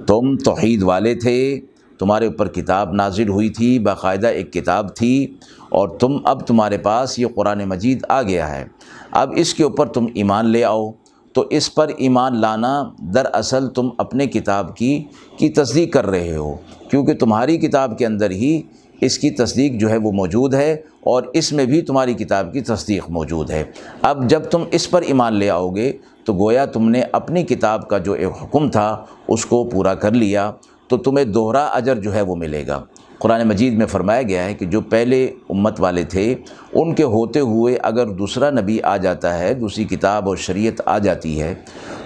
تم 0.07 0.37
توحید 0.37 0.83
والے 0.83 1.15
تھے۔ 1.15 1.61
تمہارے 2.01 2.27
اوپر 2.27 2.49
کتاب 2.49 2.93
نازل 2.93 3.29
ہوئی 3.29 3.49
تھی، 3.49 3.79
باقاعدہ 3.79 4.27
ایک 4.27 4.53
کتاب 4.53 4.97
تھی 4.97 5.35
اور 5.69 5.89
تم 5.89 6.17
اب 6.25 6.47
تمہارے 6.47 6.79
پاس 6.79 7.19
یہ 7.19 7.27
قرآن 7.35 7.65
مجید 7.65 8.03
آ 8.09 8.23
گیا 8.23 8.57
ہے۔ 8.57 8.65
اب 9.11 9.33
اس 9.37 9.55
کے 9.55 9.63
اوپر 9.63 9.87
تم 9.87 10.07
ایمان 10.15 10.47
لے 10.47 10.65
آؤ۔ 10.65 10.91
تو 11.33 11.45
اس 11.51 11.75
پر 11.75 11.91
ایمان 11.97 12.41
لانا 12.41 12.83
دراصل 12.99 13.69
تم 13.69 13.89
اپنے 13.99 14.27
کتاب 14.27 14.77
کی 14.77 15.05
کی 15.37 15.49
تصدیق 15.49 15.93
کر 15.93 16.07
رہے 16.07 16.37
ہو۔ 16.37 16.57
کیونکہ 16.91 17.15
تمہاری 17.15 17.59
کتاب 17.59 17.99
کے 17.99 18.07
اندر 18.07 18.31
ہی 18.31 18.63
اس 19.01 19.19
کی 19.19 19.31
تصدیق 19.31 19.73
جو 19.73 19.91
ہے 19.91 19.97
وہ 19.97 20.13
موجود 20.13 20.55
ہے 20.55 20.73
اور 21.01 21.23
اس 21.35 21.53
میں 21.53 21.67
بھی 21.67 21.83
تمہاری 21.83 22.15
کتاب 22.15 22.53
کی 22.53 22.61
تصدیق 22.61 23.11
موجود 23.11 23.51
ہے۔ 23.51 23.65
اب 24.03 24.29
جب 24.29 24.41
تم 24.41 24.63
اس 24.73 24.91
پر 24.91 25.03
ایمان 25.03 25.35
لے 25.35 25.51
آؤ 25.51 25.71
گے 25.71 25.93
تو 26.25 26.33
گویا 26.33 26.65
تم 26.65 26.89
نے 26.89 27.03
اپنی 27.13 27.43
کتاب 27.43 27.89
کا 27.89 27.99
جو 27.99 28.13
ایک 28.13 28.43
حکم 28.43 28.71
تھا، 28.71 29.05
اس 29.29 29.47
کو 29.47 29.65
پورا 29.65 29.95
کر 29.95 30.11
لیا۔ 30.11 30.53
تو 30.91 30.97
تمہیں 30.97 31.25
دوہرا 31.25 31.65
اجر 31.65 31.97
جو 31.97 32.15
ہے 32.15 32.21
وہ 32.21 32.37
ملے 32.37 32.67
گا۔ 32.67 32.83
قرآن 33.19 33.47
مجید 33.49 33.75
میں 33.75 33.87
فرمایا 33.87 34.23
گیا 34.23 34.45
ہے 34.45 34.55
کہ 34.55 34.67
جو 34.67 34.81
پہلے 34.81 35.25
امت 35.49 35.81
والے 35.81 36.05
تھے، 36.05 36.35
ان 36.73 36.95
کے 36.95 37.03
ہوتے 37.03 37.41
ہوئے 37.41 37.77
اگر 37.83 38.07
دوسرا 38.07 38.51
نبی 38.51 38.79
آ 38.83 38.97
جاتا 38.97 39.39
ہے، 39.39 39.53
دوسری 39.55 39.85
کتاب 39.85 40.29
اور 40.29 40.37
شریعت 40.37 40.81
آ 40.87 40.99
جاتی 40.99 41.41
ہے، 41.43 41.55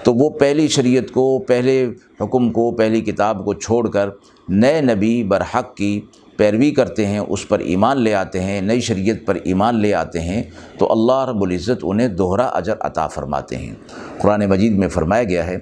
تو 0.02 0.14
وہ 0.14 0.30
پہلی 0.30 0.68
شریعت 0.68 1.10
کو، 1.12 1.38
پہلے 1.38 1.86
حکم 2.20 2.50
کو، 2.50 2.70
پہلی 2.70 3.00
کتاب 3.00 3.44
کو 3.44 3.54
چھوڑ 3.54 3.88
کر 3.90 4.08
نئے 4.48 4.80
نبی 4.80 5.22
برحق 5.22 5.74
کی 5.74 6.00
پیروی 6.36 6.70
کرتے 6.70 7.06
ہیں، 7.06 7.18
اس 7.18 7.48
پر 7.48 7.58
ایمان 7.58 8.00
لے 8.00 8.14
آتے 8.14 8.40
ہیں، 8.40 8.60
نئی 8.60 8.80
شریعت 8.80 9.26
پر 9.26 9.36
ایمان 9.44 9.80
لے 9.80 9.92
آتے 9.94 10.20
ہیں، 10.20 10.42
تو 10.78 10.90
اللہ 10.92 11.24
رب 11.28 11.42
العزت 11.42 11.80
انہیں 11.82 12.08
دوہرا 12.08 12.46
اجر 12.46 12.74
عطا 12.80 13.06
فرماتے 13.06 13.56
ہیں۔ 13.56 13.74
قرآن 14.18 14.46
مجید 14.48 14.78
میں 14.78 14.88
فرمایا 14.88 15.22
گیا 15.22 15.46
ہے 15.46 15.58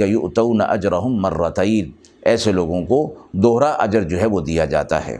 یؤتون 0.00 0.60
اجرہم 0.60 1.20
مرتعین 1.22 1.90
ایسے 2.24 2.52
لوگوں 2.52 2.86
کو 2.86 3.14
دوہرا 3.32 3.70
اجر 3.70 4.02
جو 4.02 4.20
ہے 4.20 4.26
وہ 4.26 4.40
دیا 4.40 4.64
جاتا 4.64 5.06
ہے۔ 5.06 5.18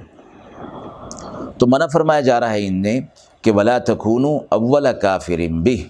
تو 1.59 1.67
منع 1.67 1.87
فرمایا 1.93 2.21
جا 2.21 2.41
رہا 2.41 2.53
ہے 2.53 2.67
ان 2.67 2.83
نے 2.83 3.01
کہ 3.43 3.53
ولا 3.53 3.79
تخون 3.79 4.25
اول 4.49 4.87
کافر 5.03 5.41
بہ 5.51 5.83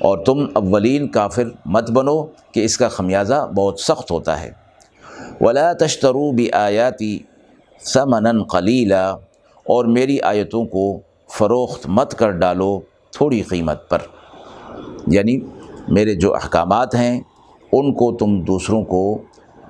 اور 0.00 0.18
تم 0.18 0.46
اولین 0.54 1.08
کافر 1.08 1.42
مت 1.66 1.90
بنو 1.90 2.22
کہ 2.22 2.64
اس 2.64 2.76
کا 2.76 2.88
خمیازہ 2.88 3.50
بہت 3.56 3.80
سخت 3.80 4.10
ہوتا 4.10 4.42
ہے۔ 4.42 4.50
ولا 5.40 5.72
تشترو 5.72 6.32
بھی 6.32 6.52
آیاتی 6.52 7.18
سمن 7.84 8.42
قلیلہ 8.42 9.16
اور 9.64 9.84
میری 9.84 10.20
آیتوں 10.20 10.64
کو 10.64 11.00
فروخت 11.38 11.86
مت 11.88 12.14
کر 12.14 12.30
ڈالو 12.30 12.80
تھوڑی 13.12 13.42
قیمت 13.42 13.88
پر۔ 13.88 13.98
یعنی 15.06 15.40
میرے 15.88 16.14
جو 16.14 16.34
احکامات 16.34 16.94
ہیں، 16.94 17.20
ان 17.72 17.94
کو 17.94 18.12
تم 18.12 18.40
دوسروں 18.40 18.84
کو 18.84 19.22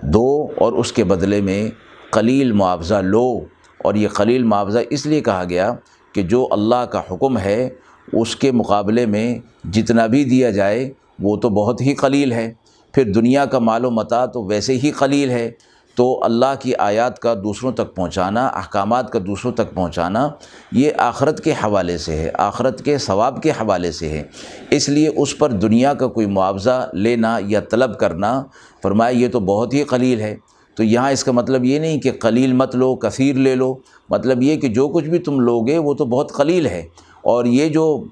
دو 0.03 0.47
اور 0.57 0.73
اس 0.73 0.93
کے 0.93 1.05
بدلے 1.05 1.41
میں 1.41 1.71
قلیل 2.11 2.53
معاوضہ 2.53 2.95
لو 2.95 3.41
اور 3.79 3.95
یہ 3.95 4.09
قلیل 4.09 4.43
معاوضہ 4.43 4.79
اس 4.91 5.07
لیے 5.07 5.21
کہا 5.21 5.45
گیا 5.49 5.73
کہ 6.13 6.23
جو 6.23 6.49
اللہ 6.51 6.87
کا 6.91 7.03
حکم 7.11 7.39
ہے، 7.39 7.69
اس 8.13 8.37
کے 8.37 8.53
مقابلے 8.53 9.07
میں 9.07 9.39
جتنا 9.73 10.07
بھی 10.07 10.25
دیا 10.25 10.51
جائے، 10.51 10.91
وہ 11.19 11.37
تو 11.37 11.49
بہت 11.49 11.81
ہی 11.81 11.95
قلیل 11.95 12.33
ہے۔ 12.33 12.53
پھر 12.93 13.13
دنیا 13.13 13.45
کا 13.45 13.59
مال 13.59 13.85
و 13.85 13.91
متا 13.91 14.27
تو 14.27 14.45
ویسے 14.45 14.77
ہی 14.77 14.91
قلیل 14.91 15.31
ہے۔ 15.31 15.51
تو 15.95 16.25
اللہ 16.25 16.55
کی 16.61 16.75
آیات 16.75 17.19
کا 17.19 17.35
دوسروں 17.35 17.73
تک 17.73 17.95
پہنچانا، 17.95 18.47
احکامات 18.47 19.11
کا 19.11 19.19
دوسروں 19.27 19.53
تک 19.53 19.75
پہنچانا، 19.75 20.29
یہ 20.73 20.91
آخرت 20.99 21.45
کے 21.45 21.53
حوالے 21.53 21.99
سے 21.99 22.17
ہے، 22.17 22.31
آخرت 22.35 22.85
کے 22.85 22.99
ثواب 22.99 23.43
کے 23.43 23.51
حوالے 23.51 23.93
سے 23.93 24.09
ہے۔ 24.09 24.23
اس 24.71 24.89
لیے 24.89 25.09
اس 25.17 25.39
پر 25.39 25.51
دنیا 25.51 25.95
کا 25.95 26.07
کوئی 26.07 26.27
معاوضہ 26.27 26.91
لینا 26.93 27.39
یا 27.47 27.61
طلب 27.61 27.99
کرنا، 27.99 28.43
فرمایا 28.83 29.11
یہ 29.11 29.29
تو 29.29 29.41
بہت 29.41 29.75
ہی 29.75 29.83
قلیل 29.83 30.21
ہے۔ 30.21 30.37
تو 30.75 30.85
یہاں 30.85 31.11
اس 31.11 31.25
کا 31.25 31.33
مطلب 31.33 31.65
یہ 31.65 31.79
نہیں 31.79 32.01
کہ 32.01 32.11
قلیل 32.21 32.53
مت 32.53 32.77
لو، 32.77 32.97
کثیر 32.97 33.37
لے 33.37 33.55
لو۔ 33.55 33.75
مطلب 34.11 34.43
یہ 34.43 34.57
کہ 34.57 34.69
جو 34.69 34.89
کچھ 34.89 35.05
بھی 35.05 35.19
تم 35.19 35.41
لوگے 35.41 35.79
وہ 35.79 35.95
تو 35.95 36.05
بہت 36.05 36.33
قلیل 36.33 36.67
ہے۔ 36.67 36.83
اور 37.23 37.45
یہ 37.45 37.69
جو 37.69 38.05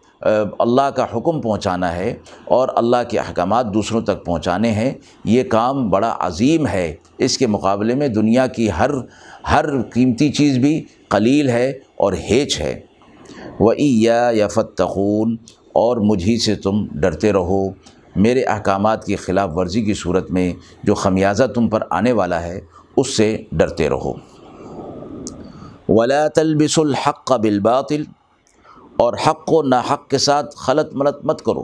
اللہ 0.58 0.90
کا 0.96 1.04
حکم 1.14 1.40
پہنچانا 1.40 1.94
ہے 1.96 2.14
اور 2.44 2.68
اللہ 2.76 3.02
کے 3.10 3.18
احکامات 3.18 3.72
دوسروں 3.74 4.00
تک 4.00 4.24
پہنچانے 4.24 4.70
ہیں، 4.70 4.90
یہ 5.24 5.42
کام 5.42 5.88
بڑا 5.90 6.14
عظیم 6.20 6.66
ہے۔ 6.66 6.94
اس 7.18 7.38
کے 7.38 7.46
مقابلے 7.46 7.94
میں 7.94 8.08
دنیا 8.08 8.46
کی 8.46 8.68
ہر 8.78 8.90
ہر 9.50 9.80
قیمتی 9.82 10.28
چیز 10.32 10.58
بھی 10.58 10.82
قلیل 11.08 11.48
ہے 11.48 11.68
اور 11.96 12.12
ہیچ 12.30 12.60
ہے۔ 12.60 12.78
وہ 13.60 13.74
یا 13.78 14.48
فتقون، 14.48 15.36
اور 15.74 15.96
مجھی 15.96 16.36
سے 16.38 16.54
تم 16.54 16.86
ڈرتے 16.92 17.32
رہو۔ 17.32 17.68
میرے 18.16 18.42
احکامات 18.44 19.04
کی 19.04 19.16
خلاف 19.16 19.50
ورزی 19.54 19.82
کی 19.84 19.94
صورت 19.94 20.30
میں 20.30 20.52
جو 20.82 20.94
خمیازہ 20.94 21.44
تم 21.44 21.68
پر 21.68 21.82
آنے 21.90 22.12
والا 22.12 22.42
ہے، 22.42 22.60
اس 22.96 23.16
سے 23.16 23.36
ڈرتے 23.52 23.88
رہو۔ 23.88 24.12
ولا 25.88 26.26
تلبس 26.28 26.78
الحق 26.78 27.32
بالباطل 27.32 28.02
اور 28.98 29.12
حق 29.26 29.52
و 29.52 29.62
ناحق 29.62 30.08
کے 30.08 30.18
ساتھ 30.18 30.56
خلط 30.56 30.94
ملت 30.94 31.24
مت 31.24 31.42
کرو۔ 31.42 31.62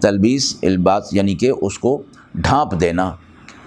تلبیس، 0.00 0.56
الباس 0.62 1.08
یعنی 1.12 1.34
کہ 1.34 1.52
اس 1.60 1.78
کو 1.78 2.02
ڈھانپ 2.34 2.80
دینا۔ 2.80 3.14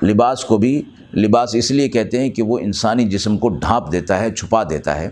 لباس 0.03 0.45
کو 0.45 0.57
بھی، 0.57 0.81
لباس 1.13 1.55
اس 1.55 1.71
لیے 1.71 1.89
کہتے 1.89 2.19
ہیں 2.19 2.29
کہ 2.29 2.43
وہ 2.43 2.59
انسانی 2.59 3.05
جسم 3.05 3.37
کو 3.37 3.49
ڈھانپ 3.49 3.91
دیتا 3.91 4.19
ہے، 4.19 4.35
چھپا 4.35 4.63
دیتا 4.63 4.95
ہے۔ 4.95 5.09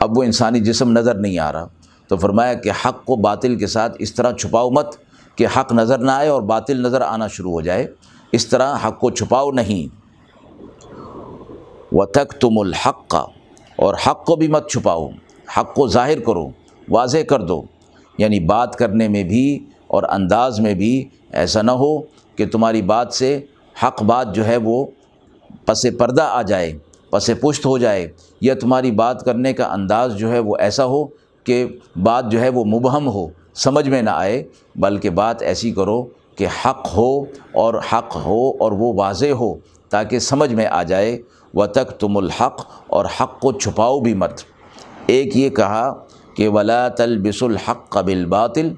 اب 0.00 0.18
وہ 0.18 0.22
انسانی 0.22 0.60
جسم 0.60 0.90
نظر 0.90 1.14
نہیں 1.14 1.38
آ 1.38 1.52
رہا۔ 1.52 1.66
تو 2.08 2.16
فرمایا 2.16 2.54
کہ 2.54 2.70
حق 2.70 3.04
کو 3.04 3.16
باطل 3.16 3.56
کے 3.56 3.66
ساتھ 3.66 3.96
اس 3.98 4.14
طرح 4.14 4.32
چھپاؤ 4.32 4.70
مت 4.70 4.96
کہ 5.36 5.46
حق 5.56 5.72
نظر 5.72 5.98
نہ 5.98 6.10
آئے 6.10 6.28
اور 6.28 6.42
باطل 6.42 6.82
نظر 6.82 7.00
آنا 7.00 7.28
شروع 7.28 7.52
ہو 7.52 7.60
جائے۔ 7.60 7.86
اس 8.32 8.46
طرح 8.46 8.76
حق 8.86 9.00
کو 9.00 9.10
چھپاؤ 9.10 9.50
نہیں۔ 9.50 9.94
و 11.92 12.06
تک 12.06 12.32
تم 12.40 12.58
الحق 12.58 13.08
کا 13.08 13.24
اور 13.76 13.94
حق 14.06 14.24
کو 14.24 14.36
بھی 14.36 14.48
مت 14.48 14.70
چھپاؤ۔ 14.70 15.08
حق 15.58 15.74
کو 15.74 15.88
ظاہر 15.88 16.20
کرو۔ 16.20 16.48
واضح 16.90 17.18
کر 17.28 17.40
دو۔ 17.40 17.62
یعنی 18.18 18.40
بات 18.40 18.76
کرنے 18.76 19.08
میں 19.08 19.24
بھی 19.24 19.58
اور 19.86 20.02
انداز 20.02 20.60
میں 20.60 20.74
بھی 20.74 21.08
ایسا 21.32 21.62
نہ 21.62 21.70
ہو 21.70 21.98
کہ 22.36 22.46
تمہاری 22.52 22.82
بات 22.82 23.12
سے 23.12 23.40
حق 23.82 24.02
بات 24.02 24.34
جو 24.34 24.46
ہے 24.46 24.56
وہ 24.56 24.86
پس 25.66 25.86
پردہ 25.98 26.22
آ 26.22 26.42
جائے، 26.42 26.72
پس 27.10 27.30
پشت 27.40 27.66
ہو 27.66 27.78
جائے، 27.78 28.08
یا 28.40 28.54
تمہاری 28.54 28.90
بات 28.90 29.24
کرنے 29.24 29.52
کا 29.52 29.64
انداز 29.72 30.16
جو 30.16 30.32
ہے 30.32 30.38
وہ 30.38 30.56
ایسا 30.58 30.84
ہو 30.84 31.04
کہ 31.44 31.66
بات 32.02 32.30
جو 32.30 32.40
ہے 32.40 32.48
وہ 32.48 32.64
مبہم 32.64 33.08
ہو، 33.08 33.26
سمجھ 33.54 33.88
میں 33.88 34.02
نہ 34.02 34.10
آئے، 34.10 34.44
بلکہ 34.76 35.10
بات 35.10 35.42
ایسی 35.42 35.72
کرو 35.72 36.06
کہ 36.36 36.46
حق 36.64 36.96
ہو 36.96 37.22
اور 37.52 37.74
حق 37.92 38.16
ہو 38.16 38.50
اور 38.50 38.72
وہ 38.72 38.92
واضح 38.92 39.26
ہو 39.26 39.54
تاکہ 39.88 40.18
سمجھ 40.18 40.54
میں 40.54 40.66
آ 40.66 40.82
جائے۔ 40.82 41.18
و 41.54 41.66
تک 41.66 41.90
تم 41.90 42.16
الحق 42.16 42.66
اور 42.86 43.04
حق 43.04 43.40
کو 43.40 43.52
چھپاؤ 43.52 44.00
بھی 44.00 44.14
مت۔ 44.14 44.40
ایک 45.06 45.36
یہ 45.36 45.50
کہا 45.50 45.94
کہ 46.38 46.48
ولا 46.48 46.88
تلبس 46.88 47.42
الحق 47.42 47.88
قبل 47.88 48.26
باطل 48.26 48.68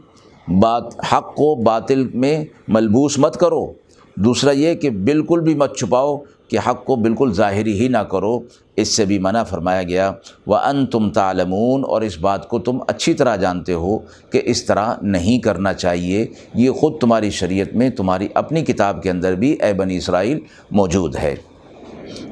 بات 0.49 0.95
حق 1.13 1.35
کو 1.35 1.55
باطل 1.55 2.09
میں 2.15 2.45
ملبوس 2.69 3.19
مت 3.19 3.37
کرو۔ 3.37 3.73
دوسرا 4.17 4.51
یہ 4.51 4.75
کہ 4.75 4.91
بالکل 4.91 5.41
بھی 5.41 5.55
مت 5.55 5.77
چھپاؤ 5.77 6.19
کہ 6.49 6.59
حق 6.59 6.85
کو 6.85 6.97
بالکل 6.97 7.33
ظاہری 7.33 7.81
ہی 7.81 7.89
نہ 7.89 7.99
کرو۔ 7.99 8.41
اس 8.77 8.97
سے 8.97 9.05
بھی 9.05 9.19
منع 9.19 9.43
فرمایا 9.43 9.83
گیا 9.83 10.13
وہ 10.47 10.57
ان 10.57 10.87
تم 10.87 11.11
تعلمون 11.11 11.85
اور 11.85 12.03
اس 12.03 12.19
بات 12.19 12.49
کو 12.49 12.59
تم 12.59 12.79
اچھی 12.89 13.15
طرح 13.15 13.37
جانتے 13.37 13.73
ہو 13.73 13.99
کہ 14.31 14.43
اس 14.45 14.65
طرح 14.65 14.95
نہیں 15.03 15.39
کرنا 15.39 15.73
چاہیے۔ 15.73 16.27
یہ 16.55 16.71
خود 16.71 16.99
تمہاری 17.01 17.31
شریعت 17.31 17.77
میں 17.77 17.91
تمہاری 17.91 18.29
اپنی 18.35 18.63
کتاب 18.63 19.03
کے 19.03 19.11
اندر 19.11 19.35
بھی 19.35 19.53
اے 19.53 19.73
بنی 19.73 19.97
اسرائیل 19.97 20.39
موجود 20.71 21.17
ہے۔ 21.17 21.35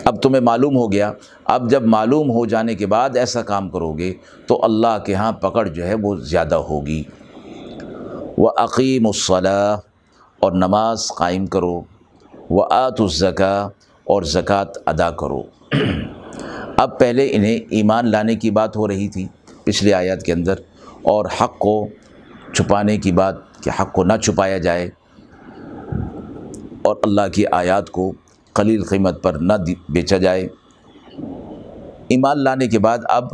اب 0.09 0.21
تمہیں 0.23 0.41
معلوم 0.41 0.77
ہو 0.77 0.91
گیا، 0.93 1.13
اب 1.45 1.69
جب 1.71 1.87
معلوم 1.87 2.31
ہو 2.31 2.45
جانے 2.47 2.75
کے 2.75 2.87
بعد 2.87 3.17
ایسا 3.17 3.43
کام 3.43 3.69
کرو 3.69 3.93
گے 3.93 4.13
تو 4.47 4.59
اللہ 4.65 4.99
کے 5.07 5.15
ہاں 5.15 5.33
پکڑ 5.33 5.67
جو 5.67 5.87
ہے 5.87 5.95
وہ 6.03 6.15
زیادہ 6.17 6.55
ہوگی۔ 6.69 7.03
وہ 8.39 8.51
عقیم 8.57 9.07
الصلاح 9.07 9.77
اور 10.43 10.53
نماز 10.53 11.07
قائم 11.19 11.47
کرو۔ 11.47 11.81
وہ 12.51 12.65
آت 12.71 13.01
الزکا 13.01 13.57
اور 14.07 14.23
زکوٰۃ 14.23 14.79
ادا 14.87 15.11
کرو۔ 15.11 15.43
اب 16.77 16.99
پہلے 16.99 17.29
انہیں 17.33 17.59
ایمان 17.71 18.11
لانے 18.11 18.35
کی 18.35 18.51
بات 18.51 18.77
ہو 18.77 18.89
رہی 18.89 19.09
تھی 19.09 19.27
پچھلے 19.65 19.95
آیات 19.95 20.23
کے 20.23 20.33
اندر، 20.33 20.55
اور 21.03 21.25
حق 21.41 21.59
کو 21.59 21.75
چھپانے 22.55 22.97
کی 22.97 23.13
بات 23.13 23.35
کہ 23.63 23.71
حق 23.81 23.93
کو 23.93 24.05
نہ 24.05 24.17
چھپایا 24.17 24.59
جائے۔ 24.59 24.89
اور 26.83 26.97
اللہ 27.03 27.29
کی 27.35 27.47
آیات 27.53 27.91
کو 27.91 28.13
قلیل 28.59 28.85
قیمت 28.85 29.23
پر 29.23 29.33
نہ 29.33 29.53
بیچا 29.89 30.17
جائے۔ 30.17 30.49
ایمان 32.09 32.45
لانے 32.45 32.67
کے 32.67 32.79
بعد 32.79 32.99
اب 33.09 33.25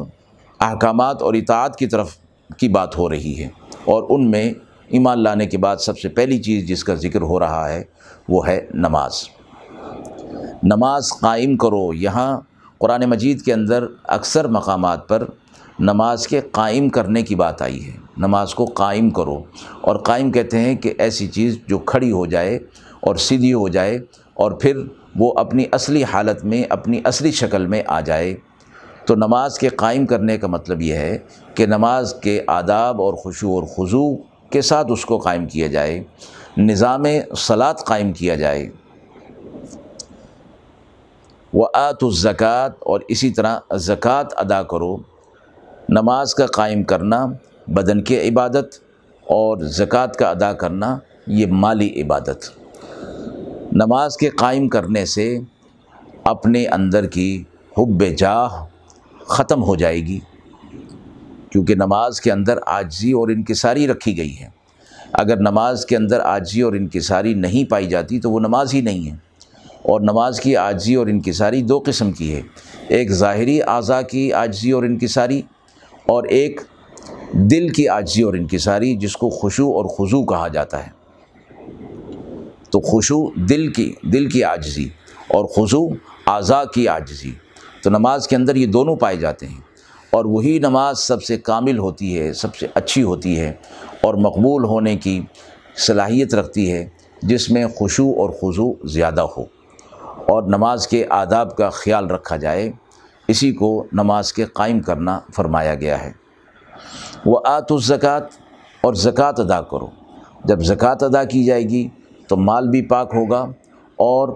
احکامات 0.61 1.23
اور 1.23 1.35
اطاعت 1.35 1.76
کی 1.76 1.87
طرف 1.87 2.16
کی 2.59 2.69
بات 2.69 2.99
ہو 2.99 3.11
رہی 3.11 3.38
ہے 3.38 3.49
اور 3.85 4.02
ان 4.09 4.31
میں 4.31 4.52
ایمان 4.88 5.23
لانے 5.23 5.47
کے 5.47 5.59
بعد 5.59 5.76
سب 5.76 5.99
سے 5.99 6.09
پہلی 6.09 6.38
چیز 6.38 6.69
جس 6.69 6.85
کا 6.85 6.95
ذکر 6.95 7.23
ہو 7.23 7.40
رہا 7.40 7.69
ہے 7.69 7.83
وہ 8.28 8.47
ہے 8.49 8.66
نماز۔ 8.75 9.12
نماز 10.62 11.09
قائم 11.21 11.57
کرو۔ 11.57 11.93
یہاں 11.93 12.40
قرآن 12.78 13.02
مجید 13.07 13.43
کے 13.43 13.52
اندر 13.52 13.85
اکثر 14.04 14.49
مقامات 14.49 15.09
پر 15.09 15.23
نماز 15.78 16.28
کے 16.28 16.40
قائم 16.50 16.88
کرنے 16.88 17.23
کی 17.23 17.35
بات 17.35 17.62
آئی 17.62 17.87
ہے۔ 17.87 17.93
نماز 18.16 18.54
کو 18.54 18.64
قائم 18.64 19.11
کرو 19.11 19.43
اور 19.81 19.97
قائم 19.97 20.31
کہتے 20.33 20.59
ہیں 20.59 20.75
کہ 20.75 20.95
ایسی 20.99 21.28
چیز 21.28 21.59
جو 21.69 21.78
کھڑی 21.78 22.12
ہو 22.12 22.26
جائے 22.26 22.57
اور 23.00 23.16
سیدھی 23.16 23.52
ہو 23.52 23.69
جائے 23.69 23.99
اور 24.35 24.52
پھر 24.52 24.76
وہ 25.16 25.33
اپنی 25.37 25.64
اصلی 25.73 26.04
حالت 26.04 26.44
میں، 26.44 26.64
اپنی 26.71 27.00
اصلی 27.04 27.30
شکل 27.30 27.66
میں 27.66 27.83
آ 27.87 28.00
جائے۔ 28.00 28.35
تو 29.06 29.14
نماز 29.14 29.59
کے 29.59 29.68
قائم 29.68 30.06
کرنے 30.06 30.38
کا 30.38 30.47
مطلب 30.47 30.83
یہ 30.83 30.94
ہے 30.94 31.18
کہ 31.54 31.66
نماز 31.66 32.14
کے 32.14 32.42
آداب 32.47 33.02
اور 33.02 33.14
خوشو 33.14 33.49
اور 33.49 33.62
خضو 33.62 34.16
کے 34.50 34.61
ساتھ 34.61 34.92
اس 34.92 35.04
کو 35.04 35.18
قائم 35.18 35.47
کیا 35.47 35.66
جائے، 35.66 36.02
نظام 36.56 37.02
صلات 37.37 37.85
قائم 37.85 38.12
کیا 38.12 38.35
جائے۔ 38.35 38.68
وہ 41.52 41.66
آت 41.75 42.04
الزکوٰۃ 42.04 42.68
اور 42.78 43.00
اسی 43.09 43.30
طرح 43.30 43.59
زکوٰۃ 43.76 44.25
ادا 44.37 44.62
کرو۔ 44.62 44.97
نماز 45.88 46.35
کا 46.35 46.47
قائم 46.47 46.83
کرنا 46.83 47.26
بدن 47.66 48.02
کی 48.02 48.28
عبادت 48.28 48.75
اور 49.23 49.59
زکوٰۃ 49.59 50.12
کا 50.18 50.30
ادا 50.30 50.52
کرنا 50.52 50.99
یہ 51.26 51.47
مالی 51.47 52.02
عبادت۔ 52.02 52.63
نماز 53.75 54.16
کے 54.16 54.28
قائم 54.28 54.69
کرنے 54.69 55.07
سے 55.07 55.38
اپنے 56.25 56.66
اندر 56.66 57.07
کی 57.07 57.43
حب 57.78 58.04
جاہ 58.19 58.66
ختم 59.21 59.62
ہو 59.62 59.76
جائے 59.76 59.97
گی۔ 59.97 60.19
کیونکہ 61.50 61.75
نماز 61.75 62.21
کے 62.21 62.33
اندر 62.33 62.59
آجزی 62.66 63.12
اور 63.12 63.28
انکساری 63.28 63.87
رکھی 63.87 64.19
گئی 64.19 64.38
ہے۔ 64.40 64.49
اگر 65.12 65.37
نماز 65.37 65.87
کے 65.87 65.97
اندر 65.97 66.21
آجزی 66.21 66.61
اور 66.61 66.73
انکساری 66.73 67.35
نہیں 67.35 67.71
پائی 67.71 67.87
جاتی 67.87 68.21
تو 68.21 68.31
وہ 68.31 68.40
نماز 68.40 68.75
ہی 68.75 68.81
نہیں 68.81 69.11
ہے۔ 69.11 69.16
اور 69.83 70.00
نماز 70.00 70.40
کی 70.40 70.57
آجزی 70.57 70.95
اور 70.95 71.07
انکساری 71.07 71.62
دو 71.62 71.83
قسم 71.87 72.12
کی 72.12 72.35
ہے۔ 72.35 72.43
ایک 72.88 73.11
ظاہری 73.11 73.62
اعضاء 73.62 74.00
کی 74.00 74.33
آجزی 74.33 74.71
اور 74.71 74.83
انکساری 74.83 75.43
اور 76.07 76.25
ایک 76.25 76.61
دل 77.33 77.69
کی 77.69 77.88
آجزی 77.88 78.23
اور 78.23 78.35
انکساری 78.35 78.97
جس 78.97 79.16
کو 79.16 79.31
خوشو 79.31 79.71
اور 79.71 79.85
خضو 79.85 80.25
کہا 80.25 80.49
جاتا 80.49 80.87
ہے۔ 80.87 80.94
تو 82.75 82.81
خوشو 82.81 83.31
دل 83.35 83.73
کی 83.73 83.93
دل 84.02 84.28
کی 84.28 84.45
آجزی 84.45 84.88
اور 85.28 85.45
خضو 85.45 85.88
اعضاء 86.26 86.64
کی 86.75 86.88
آجزی 86.88 87.33
تو 87.83 87.90
نماز 87.90 88.28
کے 88.28 88.37
اندر 88.37 88.57
یہ 88.57 88.66
دونوں 88.66 88.97
پائے 88.97 89.16
جاتے 89.16 89.47
ہیں 89.47 89.61
اور 90.11 90.25
وہی 90.25 90.59
نماز 90.59 90.99
سب 90.99 91.23
سے 91.23 91.37
کامل 91.37 91.78
ہوتی 91.78 92.19
ہے، 92.19 92.33
سب 92.33 92.57
سے 92.57 92.66
اچھی 92.75 93.02
ہوتی 93.02 93.40
ہے 93.40 93.52
اور 94.00 94.14
مقبول 94.14 94.64
ہونے 94.64 94.97
کی 94.97 95.21
صلاحیت 95.76 96.35
رکھتی 96.35 96.73
ہے 96.73 96.88
جس 97.23 97.50
میں 97.50 97.66
خوشو 97.75 98.11
اور 98.11 98.31
خضو 98.31 98.87
زیادہ 98.88 99.21
ہو۔ 99.21 99.43
اور 100.28 100.43
نماز 100.43 100.88
کے 100.88 101.07
آداب 101.11 101.57
کا 101.57 101.71
خیال 101.71 102.07
رکھا 102.07 102.37
جائے، 102.37 102.73
اسی 103.28 103.52
کو 103.52 103.85
نماز 103.93 104.33
کے 104.33 104.45
قائم 104.45 104.81
کرنا 104.81 105.21
فرمایا 105.37 105.75
گیا 105.75 106.04
ہے۔ 106.04 106.12
وہ 107.26 107.40
آت 107.45 107.73
الزکوٰۃ 107.73 108.26
اور 108.81 108.95
زکوٰۃ 108.95 109.33
ادا 109.38 109.61
کرو۔ 109.61 109.87
جب 110.45 110.61
زکوٰۃ 110.61 110.97
ادا 111.00 111.25
کی 111.25 111.45
جائے 111.45 111.62
گی 111.62 111.88
تو 112.26 112.37
مال 112.37 112.69
بھی 112.69 112.83
پاک 112.83 113.12
ہوگا 113.14 113.40
اور 113.97 114.28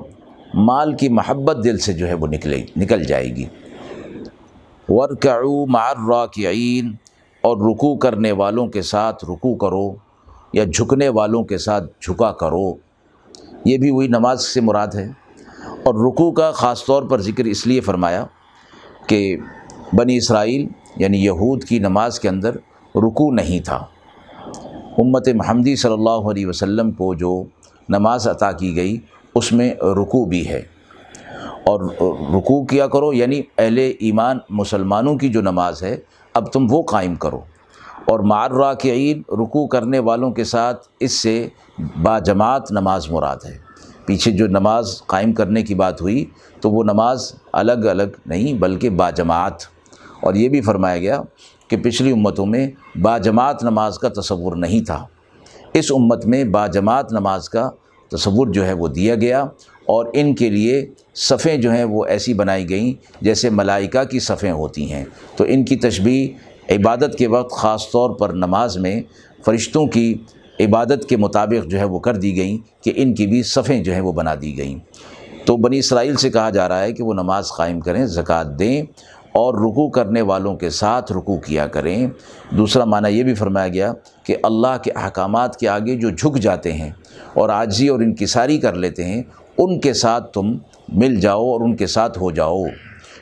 مال 0.55 0.97
کی 0.97 1.09
محبت 1.09 1.65
دل 1.65 1.79
سے 1.79 1.93
جو 1.93 2.09
ہے 2.09 2.15
وہ 2.15 2.27
نکلے، 2.27 2.65
نکل 2.77 3.05
جائے 3.05 3.37
گی۔ 3.37 3.45
ورکعو 4.89 5.67
مع 5.67 5.81
الراکعین 5.81 6.95
اور 7.41 7.57
رکوع 7.57 7.97
کرنے 7.97 8.33
والوں 8.33 8.67
کے 8.67 8.83
ساتھ 8.83 9.25
رکوع 9.25 9.57
کرو 9.57 9.95
یا 10.53 10.65
جھکنے 10.65 11.09
والوں 11.09 11.45
کے 11.45 11.59
ساتھ 11.59 11.85
جھکا 11.85 12.33
کرو۔ 12.33 12.75
یہ 13.65 13.79
بھی 13.79 13.91
وہی 13.91 14.09
نماز 14.09 14.45
سے 14.45 14.61
مراد 14.61 14.89
ہے۔ 14.95 15.09
اور 15.83 15.95
رکوع 15.95 16.33
کا 16.33 16.51
خاص 16.51 16.85
طور 16.85 17.03
پر 17.03 17.21
ذکر 17.21 17.45
اس 17.45 17.67
لیے 17.67 17.81
فرمایا 17.81 18.27
کہ 19.07 19.37
بنی 19.93 20.17
اسرائیل 20.17 20.69
یعنی 20.97 21.25
یہود 21.25 21.65
کی 21.65 21.79
نماز 21.79 22.21
کے 22.21 22.29
اندر 22.29 22.57
رکوع 22.95 23.33
نہیں 23.33 23.65
تھا۔ 23.65 23.85
امت 24.99 25.29
محمدی 25.29 25.77
صلی 25.77 25.93
اللہ 25.93 26.11
علیہ 26.11 26.47
وسلم 26.47 26.91
کو 26.91 27.15
جو 27.15 27.45
نماز 27.89 28.29
عطا 28.29 28.53
کی 28.53 28.77
گئی، 28.77 28.99
اس 29.35 29.53
میں 29.53 29.75
رکوع 29.75 30.27
بھی 30.27 30.49
ہے۔ 30.49 30.63
اور 31.67 31.81
رکوع 32.35 32.65
کیا 32.65 32.87
کرو 32.87 33.13
یعنی 33.13 33.43
اہل 33.59 33.79
ایمان 33.79 34.39
مسلمانوں 34.51 35.17
کی 35.17 35.29
جو 35.29 35.41
نماز 35.41 35.83
ہے، 35.83 35.97
اب 36.35 36.53
تم 36.53 36.67
وہ 36.71 36.83
قائم 36.83 37.15
کرو۔ 37.15 37.41
اور 38.05 38.21
معرہ 38.21 38.75
کے 38.75 38.93
عید 38.93 39.23
رکوع 39.29 39.67
کرنے 39.67 39.99
والوں 39.99 40.31
کے 40.31 40.45
ساتھ 40.45 40.89
اس 41.01 41.13
سے 41.13 41.49
باجماعت 42.03 42.73
نماز 42.73 43.11
مراد 43.11 43.37
ہے۔ 43.45 43.59
پیچھے 44.07 44.33
جو 44.33 44.47
نماز 44.47 45.03
قائم 45.07 45.33
کرنے 45.33 45.63
کی 45.63 45.75
بات 45.75 46.03
ہوئی، 46.03 46.25
تو 46.61 46.71
وہ 46.71 46.85
نماز 46.85 47.33
الگ 47.53 47.73
الگ 47.73 48.03
نہیں، 48.27 48.55
بلکہ 48.55 48.91
باجماعت 48.91 49.63
اور 50.23 50.35
یہ 50.35 50.49
بھی 50.49 50.61
فرمایا 50.61 50.99
گیا 50.99 51.23
کہ 51.69 51.77
پچھلی 51.77 52.13
امتوں 52.13 52.47
میں 52.47 52.71
باجماعت 53.03 53.65
نماز 53.65 53.99
کا 53.99 54.09
تصور 54.09 54.57
نہیں 54.57 54.85
تھا۔ 54.85 55.07
اس 55.73 55.93
امت 55.93 56.27
میں 56.27 56.45
باجماعت 56.45 57.13
نماز 57.13 57.49
کا 57.49 57.71
تصور 58.09 58.47
جو 58.47 58.67
ہے 58.67 58.73
وہ 58.73 58.89
دیا 58.89 59.15
گیا 59.15 59.41
اور 59.87 60.07
ان 60.13 60.35
کے 60.35 60.51
لیے 60.51 60.91
صفیں 61.15 61.57
جو 61.57 61.73
ہیں 61.73 61.85
وہ 61.85 62.05
ایسی 62.05 62.35
بنائی 62.35 62.69
گئیں 62.69 62.93
جیسے 63.21 63.51
ملائکہ 63.51 64.05
کی 64.05 64.19
صفیں 64.19 64.53
ہوتی 64.53 64.93
ہیں۔ 64.93 65.05
تو 65.37 65.45
ان 65.49 65.65
کی 65.65 65.77
تشبیح 65.77 66.29
عبادت 66.71 67.19
کے 67.19 67.27
وقت 67.27 67.53
خاص 67.53 67.91
طور 67.91 68.11
پر 68.11 68.29
نماز 68.29 68.77
میں 68.77 69.03
فرشتوں 69.45 69.87
کی 69.87 70.15
عبادت 70.61 71.09
کے 71.09 71.17
مطابق 71.17 71.71
جو 71.71 71.79
ہے 71.79 71.85
وہ 71.85 71.99
کر 71.99 72.17
دی 72.17 72.37
گئیں 72.37 72.85
کہ 72.85 72.93
ان 72.97 73.15
کی 73.15 73.27
بھی 73.27 73.43
صفیں 73.43 73.85
جو 73.85 73.93
ہیں 73.93 74.01
وہ 74.01 74.13
بنا 74.13 74.35
دی 74.43 74.59
گئیں۔ 74.59 74.79
تو 75.45 75.57
بنی 75.57 75.79
اسرائیل 75.79 76.17
سے 76.17 76.31
کہا 76.31 76.51
جا 76.51 76.69
رہا 76.69 76.81
ہے 76.81 76.93
کہ 76.93 77.05
وہ 77.05 77.15
نماز 77.15 77.49
قائم 77.49 77.81
کریں، 77.81 78.07
زکوٰۃ 78.07 78.59
دیں 78.59 78.83
اور 79.33 79.55
رکوع 79.55 79.91
کرنے 79.91 80.23
والوں 80.23 80.57
کے 80.57 80.71
ساتھ 80.71 81.13
رکوع 81.13 81.37
کیا 81.37 81.67
کریں۔ 81.67 82.07
دوسرا 82.51 82.85
معنی 82.85 83.19
یہ 83.19 83.23
بھی 83.23 83.35
فرمایا 83.35 83.69
گیا 83.69 83.93
کہ 84.29 84.37
اللہ 84.43 84.77
کے 84.83 84.91
احکامات 84.97 85.57
کے 85.57 85.69
آگے 85.69 85.97
جو 85.97 86.11
جھک 86.11 86.39
جاتے 86.39 86.73
ہیں 86.73 86.91
اور 87.35 87.49
عاجزی 87.49 87.89
اور 87.89 88.01
انکساری 88.01 88.59
کر 88.59 88.73
لیتے 88.73 89.05
ہیں، 89.05 89.23
ان 89.59 89.81
کے 89.81 89.93
ساتھ 89.93 90.33
تم 90.33 90.59
مل 90.89 91.21
جاؤ 91.21 91.45
اور 91.45 91.61
ان 91.61 91.77
کے 91.77 91.87
ساتھ 91.87 92.19
ہو 92.19 92.31
جاؤ۔ 92.31 92.65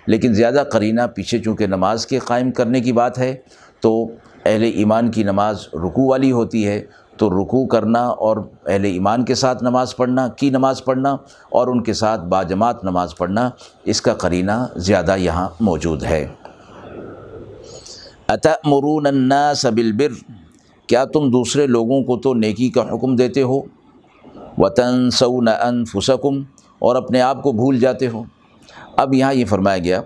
لیکن 0.06 0.34
زیادہ 0.34 0.64
قرینہ 0.72 1.00
پیچھے 1.14 1.38
چونکہ 1.38 1.66
نماز 1.66 2.06
کے 2.06 2.18
قائم 2.18 2.50
کرنے 2.50 2.80
کی 2.80 2.92
بات 2.92 3.18
ہے، 3.18 3.34
تو 3.80 4.06
اہل 4.46 4.62
ایمان 4.62 5.10
کی 5.10 5.22
نماز 5.22 5.68
رکوع 5.74 6.10
والی 6.10 6.32
ہوتی 6.32 6.66
ہے۔ 6.66 6.84
تو 7.16 7.30
رکوع 7.30 7.66
کرنا 7.66 8.06
اور 8.06 8.36
اہل 8.66 8.84
ایمان 8.84 9.24
کے 9.24 9.34
ساتھ 9.34 9.62
نماز 9.62 9.96
پڑھنا، 9.96 10.28
کی 10.28 10.50
نماز 10.50 10.84
پڑھنا 10.84 11.16
اور 11.50 11.66
ان 11.66 11.82
کے 11.82 11.92
ساتھ 11.92 12.20
باجماعت 12.20 12.84
نماز 12.84 13.16
پڑھنا، 13.16 13.50
اس 13.84 14.00
کا 14.00 14.14
قرینہ 14.14 14.66
زیادہ 14.76 15.16
یہاں 15.16 15.48
موجود 15.60 16.02
ہے۔ 16.02 16.26
اتأمرون 18.28 19.06
الناس 19.06 19.66
بالبر؟ 19.66 20.45
کیا 20.86 21.04
تم 21.04 21.30
دوسرے 21.30 21.66
لوگوں 21.66 22.02
کو 22.02 22.16
تو 22.16 22.34
نیکی 22.34 22.68
کا 22.68 22.94
حکم 22.94 23.16
دیتے 23.16 23.42
ہو؟ 23.42 23.60
وطن 24.58 25.08
انفسکم 25.62 26.42
اور 26.78 26.96
اپنے 26.96 27.20
آپ 27.20 27.42
کو 27.42 27.52
بھول 27.52 27.80
جاتے 27.80 28.08
ہو۔ 28.08 28.24
اب 28.96 29.14
یہاں 29.14 29.34
یہ 29.34 29.44
فرمایا 29.44 29.78
گیا 29.78 30.00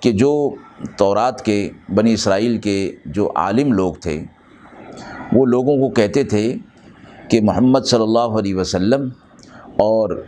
کہ 0.00 0.12
جو 0.12 0.50
تورات 0.98 1.44
کے، 1.44 1.70
بنی 1.94 2.12
اسرائیل 2.12 2.58
کے 2.58 2.96
جو 3.06 3.32
عالم 3.34 3.72
لوگ 3.72 3.94
تھے، 3.94 4.24
وہ 5.32 5.46
لوگوں 5.46 5.76
کو 5.76 5.90
کہتے 5.90 6.24
تھے 6.24 6.54
کہ 7.30 7.40
محمد 7.40 7.80
صلی 7.80 8.02
اللہ 8.02 8.18
علیہ 8.18 8.54
وسلم 8.54 9.08
اور 9.78 10.24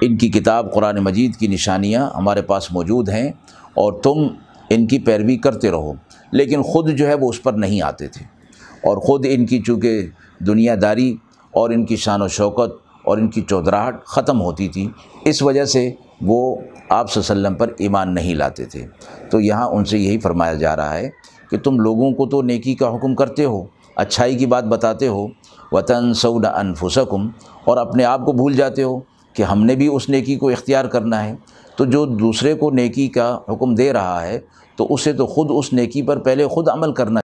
ان 0.00 0.16
کی 0.16 0.28
کتاب 0.28 0.74
قرآن 0.74 0.96
مجید 0.96 1.36
کی 1.36 1.46
نشانیاں 1.46 2.10
ہمارے 2.10 2.42
پاس 2.42 2.72
موجود 2.72 3.08
ہیں 3.08 3.28
اور 3.74 3.92
تم 3.92 4.26
ان 4.70 4.86
کی 4.86 4.98
پیروی 4.98 5.36
کرتے 5.36 5.70
رہو۔ 5.70 5.92
لیکن 6.30 6.62
خود 6.62 6.90
جو 6.90 7.06
ہے 7.06 7.14
وہ 7.14 7.28
اس 7.28 7.42
پر 7.42 7.52
نہیں 7.52 7.82
آتے 7.82 8.08
تھے۔ 8.08 8.35
اور 8.82 8.96
خود 8.96 9.26
ان 9.28 9.46
کی 9.46 9.58
چونکہ 9.58 10.06
دنیا 10.40 10.74
داری 10.82 11.16
اور 11.50 11.70
ان 11.70 11.84
کی 11.86 11.96
شان 11.96 12.22
و 12.22 12.28
شوکت 12.28 12.74
اور 13.04 13.18
ان 13.18 13.28
کی 13.28 13.42
چودراہٹ 13.42 14.04
ختم 14.04 14.40
ہوتی 14.40 14.68
تھی، 14.68 14.88
اس 15.24 15.42
وجہ 15.42 15.64
سے 15.64 15.90
وہ 16.20 16.56
آپ 16.88 17.10
صلی 17.10 17.22
اللہ 17.22 17.32
علیہ 17.32 17.46
وسلم 17.46 17.54
پر 17.54 17.72
ایمان 17.78 18.14
نہیں 18.14 18.34
لاتے 18.34 18.64
تھے۔ 18.64 18.86
تو 19.30 19.40
یہاں 19.40 19.68
ان 19.68 19.84
سے 19.84 19.98
یہی 19.98 20.18
فرمایا 20.18 20.54
جا 20.54 20.76
رہا 20.76 20.94
ہے 20.94 21.10
کہ 21.50 21.58
تم 21.58 21.80
لوگوں 21.80 22.10
کو 22.12 22.26
تو 22.26 22.42
نیکی 22.42 22.74
کا 22.74 22.94
حکم 22.96 23.14
کرتے 23.14 23.44
ہو، 23.44 23.64
اچھائی 23.96 24.36
کی 24.36 24.46
بات 24.46 24.64
بتاتے 24.64 25.08
ہو 25.08 25.26
وطن 25.72 26.14
سعود 26.14 26.44
انفسکم 26.46 27.28
اور 27.64 27.76
اپنے 27.76 28.04
آپ 28.04 28.24
کو 28.24 28.32
بھول 28.32 28.54
جاتے 28.54 28.82
ہو 28.82 28.98
کہ 29.32 29.42
ہم 29.42 29.64
نے 29.64 29.74
بھی 29.74 29.88
اس 29.92 30.08
نیکی 30.08 30.36
کو 30.36 30.48
اختیار 30.48 30.84
کرنا 30.84 31.24
ہے۔ 31.24 31.34
تو 31.76 31.84
جو 31.84 32.04
دوسرے 32.06 32.54
کو 32.54 32.70
نیکی 32.70 33.08
کا 33.08 33.38
حکم 33.48 33.74
دے 33.74 33.92
رہا 33.92 34.22
ہے، 34.22 34.38
تو 34.76 34.86
اسے 34.90 35.12
تو 35.12 35.26
خود 35.26 35.46
اس 35.50 35.72
نیکی 35.72 36.02
پر 36.02 36.18
پہلے 36.18 36.46
خود 36.46 36.68
عمل 36.68 36.92
کرنا 36.92 37.20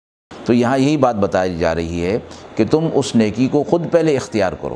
تو 0.47 0.53
یہاں 0.53 0.77
یہی 0.77 0.97
بات 0.97 1.15
بتائی 1.15 1.57
جا 1.57 1.75
رہی 1.75 2.05
ہے 2.05 2.19
کہ 2.55 2.63
تم 2.71 2.88
اس 2.93 3.15
نیکی 3.15 3.47
کو 3.47 3.63
خود 3.63 3.91
پہلے 3.91 4.15
اختیار 4.15 4.51
کرو۔ 4.62 4.75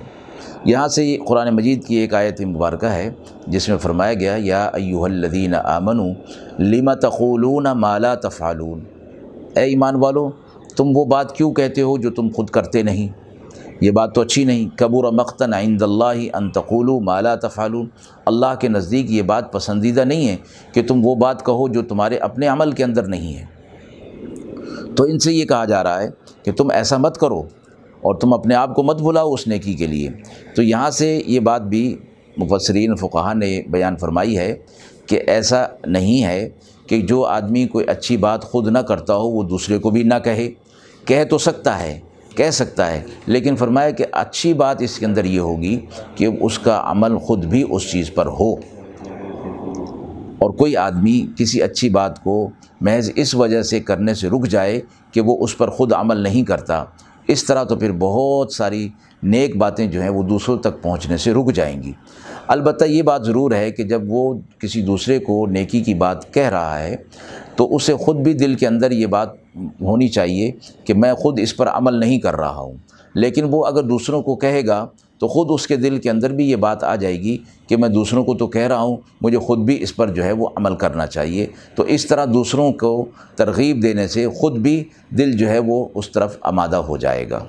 یہاں 0.65 0.88
سے 0.88 1.05
یہ 1.05 1.17
قرآن 1.27 1.55
مجید 1.55 1.86
کی 1.86 1.95
ایک 1.95 2.13
آیت 2.13 2.41
مبارکہ 2.41 2.86
ہے، 2.86 3.10
جس 3.47 3.69
میں 3.69 3.77
فرمایا 3.77 4.13
گیا، 4.13 4.36
یا 4.39 4.69
ایوہ 4.73 5.05
الذین 5.05 5.55
آمنوا 5.63 6.13
لما 6.60 6.93
تقولون 6.93 7.63
ما 7.63 7.97
لا 7.97 8.15
تفعلون۔ 8.15 8.79
اے 9.55 9.63
ایمان 9.63 9.95
والو، 9.95 10.31
تم 10.77 10.97
وہ 10.97 11.05
بات 11.05 11.36
کیوں 11.36 11.53
کہتے 11.53 11.81
ہو 11.81 11.97
جو 11.97 12.12
تم 12.12 12.29
خود 12.36 12.49
کرتے 12.49 12.84
نہیں؟ 12.84 13.07
یہ 13.81 13.91
بات 13.91 14.15
تو 14.15 14.21
اچھی 14.21 14.43
نہیں۔ 14.43 14.77
قبور 14.77 15.12
مختن 15.12 15.53
عند 15.53 15.81
اللہ 15.81 16.36
انتقول 16.36 17.03
مالا 17.03 17.36
تفعلون۔ 17.36 17.89
اللہ 18.25 18.60
کے 18.60 18.67
نزدیک 18.67 19.12
یہ 19.12 19.21
بات 19.21 19.53
پسندیدہ 19.53 20.01
نہیں 20.01 20.27
ہے 20.27 20.36
کہ 20.73 20.84
تم 20.88 21.05
وہ 21.05 21.15
بات 21.15 21.45
کہو 21.45 21.67
جو 21.67 21.81
تمہارے 21.81 22.17
اپنے 22.17 22.47
عمل 22.47 22.71
کے 22.71 22.84
اندر 22.84 23.03
نہیں 23.03 23.36
ہے۔ 23.36 23.45
تو 24.95 25.04
ان 25.04 25.19
سے 25.19 25.34
یہ 25.34 25.45
کہا 25.45 25.65
جا 25.65 25.84
رہا 25.84 26.01
ہے 26.01 26.10
کہ 26.43 26.51
تم 26.51 26.71
ایسا 26.71 26.97
مت 26.97 27.17
کرو 27.17 27.39
اور 28.01 28.15
تم 28.15 28.34
اپنے 28.34 28.56
آپ 28.56 28.75
کو 28.75 28.84
مت 28.84 29.01
بلاؤ 29.01 29.34
اس 29.34 29.47
نیکی 29.47 29.73
کے 29.73 29.88
لیے۔ 29.88 30.10
تو 30.56 30.63
یہاں 30.63 30.89
سے 30.89 31.21
یہ 31.25 31.39
بات 31.39 31.62
بھی 31.62 31.97
مفسرین 32.38 32.95
فقہ 32.95 33.34
نے 33.34 33.62
بیان 33.69 33.97
فرمائی 33.97 34.38
ہے 34.38 34.58
کہ 35.06 35.21
ایسا 35.27 35.63
نہیں 35.86 36.23
ہے 36.23 36.49
کہ 36.88 37.01
جو 37.01 37.25
آدمی 37.25 37.67
کوئی 37.67 37.86
اچھی 37.86 38.17
بات 38.17 38.43
خود 38.43 38.67
نہ 38.67 38.80
کرتا 38.80 39.15
ہو 39.15 39.27
وہ 39.27 39.43
دوسرے 39.43 39.77
کو 39.77 39.89
بھی 39.89 40.04
نہ 40.04 40.13
کہے۔ 40.23 40.51
کہہ 41.06 41.23
تو 41.30 41.38
سکتا 41.38 41.84
ہے، 41.84 41.99
کہہ 42.36 42.49
سکتا 42.49 42.91
ہے، 42.91 43.04
لیکن 43.25 43.56
فرمایا 43.56 43.89
کہ 43.89 44.06
اچھی 44.12 44.54
بات 44.54 44.82
اس 44.82 44.99
کے 44.99 45.06
اندر 45.06 45.25
یہ 45.25 45.39
ہوگی 45.39 45.80
کہ 46.15 46.27
اس 46.41 46.60
کا 46.60 46.82
عمل 46.86 47.17
خود 47.17 47.45
بھی 47.45 47.65
اس 47.69 47.91
چیز 47.91 48.13
پر 48.13 48.25
ہو۔ 48.25 48.54
اور 50.39 50.49
کوئی 50.49 50.75
آدمی 50.75 51.25
کسی 51.38 51.62
اچھی 51.62 51.89
بات 51.89 52.23
کو 52.23 52.49
محض 52.82 53.12
اس 53.15 53.36
وجہ 53.36 53.62
سے 53.62 53.80
کرنے 53.80 54.13
سے 54.13 54.30
رک 54.30 54.48
جائے 54.48 54.82
کہ 55.12 55.22
وہ 55.22 55.38
اس 55.44 55.58
پر 55.58 55.70
خود 55.70 55.94
عمل 55.94 56.17
نہیں 56.17 56.44
کرتا۔ 56.44 56.84
اس 57.28 57.44
طرح 57.44 57.63
تو 57.63 57.76
پھر 57.76 57.91
بہت 57.91 58.54
ساری 58.54 58.89
نیک 59.24 59.58
باتیں 59.58 59.88
جو 59.88 60.02
ہیں 60.02 60.10
وہ 60.10 60.24
دوسروں 60.24 60.58
تک 60.58 60.82
پہنچنے 60.82 61.17
سے 61.17 61.34
رک 61.34 61.54
جائیں 61.54 61.84
گی۔ 61.84 61.91
البتہ 62.48 62.86
یہ 62.86 63.02
بات 63.02 63.26
ضرور 63.26 63.52
ہے 63.52 63.72
کہ 63.72 63.84
جب 63.84 64.02
وہ 64.08 64.34
کسی 64.60 64.82
دوسرے 64.82 65.20
کو 65.20 65.46
نیکی 65.46 65.82
کی 65.82 65.94
بات 65.94 66.34
کہہ 66.34 66.50
رہا 66.50 66.80
ہے 66.80 66.96
تو 67.56 67.76
اسے 67.76 67.96
خود 67.96 68.15
بھی 68.15 68.34
دل 68.34 68.56
کے 68.56 68.67
اندر 68.67 68.91
یہ 68.91 69.06
بات 69.06 69.30
ہونی 69.82 70.08
چاہیے 70.08 70.52
کہ 70.84 70.94
میں 70.94 71.13
خود 71.13 71.39
اس 71.39 71.58
پر 71.58 71.67
عمل 71.67 71.94
نہیں 71.94 72.20
کر 72.20 72.36
رہا 72.36 72.60
ہوں۔ 72.60 72.74
لیکن 73.15 73.48
وہ 73.52 73.65
اگر 73.65 73.84
دوسروں 73.84 74.22
کو 74.22 74.36
کہے 74.36 74.67
گا 74.67 74.88
تو 75.21 75.27
خود 75.27 75.47
اس 75.49 75.67
کے 75.67 75.75
دل 75.75 75.97
کے 75.97 76.10
اندر 76.10 76.34
بھی 76.34 76.49
یہ 76.51 76.55
بات 76.55 76.84
آ 76.84 76.95
جائے 76.95 77.19
گی 77.19 77.38
کہ 77.67 77.77
میں 77.77 77.89
دوسروں 77.89 78.23
کو 78.23 78.34
تو 78.34 78.47
کہہ 78.47 78.62
رہا 78.62 78.81
ہوں، 78.81 78.97
مجھے 79.21 79.38
خود 79.38 79.60
بھی 79.60 79.84
اس 79.84 79.95
پر 79.95 80.07
جو 80.07 80.23
ہے 80.23 80.31
وہ 80.31 80.49
عمل 80.55 80.75
کرنا 80.75 81.07
چاہیے۔ 81.07 81.47
تو 81.75 81.84
اس 81.84 82.07
طرح 82.07 82.25
دوسروں 82.34 82.71
کو 82.71 83.05
ترغیب 83.36 83.84
دینے 83.84 84.07
سے 84.07 84.27
خود 84.29 84.57
بھی 84.57 84.84
دل 85.10 85.38
جو 85.38 85.49
ہے 85.49 85.60
وہ 85.60 85.89
اس 85.95 86.12
طرف 86.12 86.38
آمادہ 86.41 86.75
ہو 86.75 86.97
جائے 86.97 87.29
گا۔ 87.29 87.45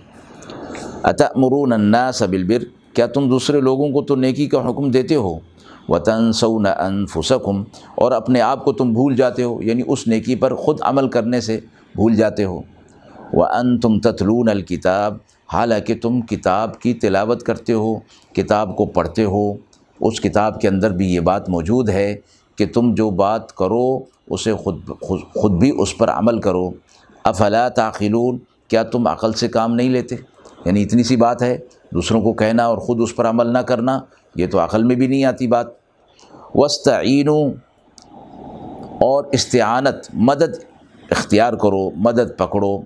مرون 1.37 1.73
الناس 1.73 2.23
بالبر؟ 2.23 2.65
کیا 2.95 3.07
تم 3.07 3.29
دوسرے 3.29 3.61
لوگوں 3.61 3.91
کو 3.91 4.03
تو 4.03 4.17
نیکی 4.17 4.47
کا 4.47 4.69
حکم 4.69 4.91
دیتے 4.91 5.15
ہو؟ 5.15 5.39
وطن 5.89 6.33
سعن 6.33 6.67
انفسکم 6.67 7.63
اور 7.95 8.13
اپنے 8.13 8.41
آپ 8.41 8.65
کو 8.65 8.73
تم 8.73 8.93
بھول 8.93 9.17
جاتے 9.17 9.43
ہو 9.43 9.63
یعنی 9.63 9.83
اس 9.87 10.09
نیکی 10.09 10.35
پر 10.35 10.55
خود 10.55 10.79
عمل 10.81 11.09
کرنے 11.09 11.41
سے 11.41 11.61
بھول 11.95 12.15
جاتے 12.15 12.45
ہو۔ 12.45 12.61
وہ 13.33 13.45
ان 13.45 13.81
تم 13.81 14.01
تتلون 14.01 14.49
الکتاب 14.49 15.17
حالانکہ 15.53 15.95
تم 16.03 16.21
کتاب 16.21 16.81
کی 16.81 16.95
تلاوت 16.95 17.43
کرتے 17.43 17.73
ہو، 17.73 17.99
کتاب 18.35 18.77
کو 18.77 18.87
پڑھتے 18.87 19.25
ہو، 19.25 19.53
اس 20.01 20.21
کتاب 20.21 20.61
کے 20.61 20.69
اندر 20.69 20.91
بھی 20.91 21.15
یہ 21.15 21.21
بات 21.21 21.49
موجود 21.49 21.89
ہے 21.89 22.17
کہ 22.57 22.67
تم 22.67 22.95
جو 22.95 23.11
بات 23.11 23.53
کرو، 23.53 23.99
اسے 24.31 24.55
خود 24.55 24.89
خود 25.35 25.53
بھی 25.53 25.73
اس 25.79 25.99
پر 25.99 26.11
عمل 26.11 26.41
کرو۔ 26.41 26.71
افلا 27.25 27.69
تاخلون 27.69 28.39
کیا 28.69 28.83
تم 28.83 29.07
عقل 29.07 29.33
سے 29.33 29.49
کام 29.49 29.75
نہیں 29.75 29.91
لیتے؟ 29.91 30.17
یعنی 30.65 30.83
اتنی 30.83 31.03
سی 31.03 31.17
بات 31.17 31.43
ہے، 31.43 31.59
دوسروں 31.95 32.23
کو 32.23 32.33
کہنا 32.33 32.65
اور 32.65 32.79
خود 32.79 33.01
اس 33.01 33.17
پر 33.17 33.27
عمل 33.27 33.47
نہ 33.47 33.59
کرنا، 33.59 34.01
یہ 34.37 34.47
تو 34.47 34.65
عقل 34.65 34.83
میں 34.83 34.97
بھی 34.97 35.07
نہیں 35.07 35.25
آتی 35.25 35.47
بات۔ 35.47 35.67
وسطین 36.55 37.29
اور 39.01 39.25
استعانت، 39.33 40.15
مدد 40.15 40.65
اختیار 41.11 41.53
کرو، 41.53 41.91
مدد 41.91 42.39
پکڑو۔ 42.39 42.79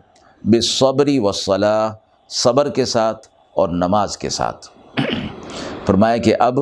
بے 0.45 0.61
صبری 0.61 1.19
و 1.19 1.33
صلاح 1.33 2.06
صبر 2.29 2.69
کے 2.69 2.85
ساتھ 2.85 3.29
اور 3.55 3.69
نماز 3.69 4.19
کے 4.19 4.29
ساتھ۔ 4.29 4.67
فرمایا 5.87 6.17
کہ 6.17 6.35
اب 6.39 6.59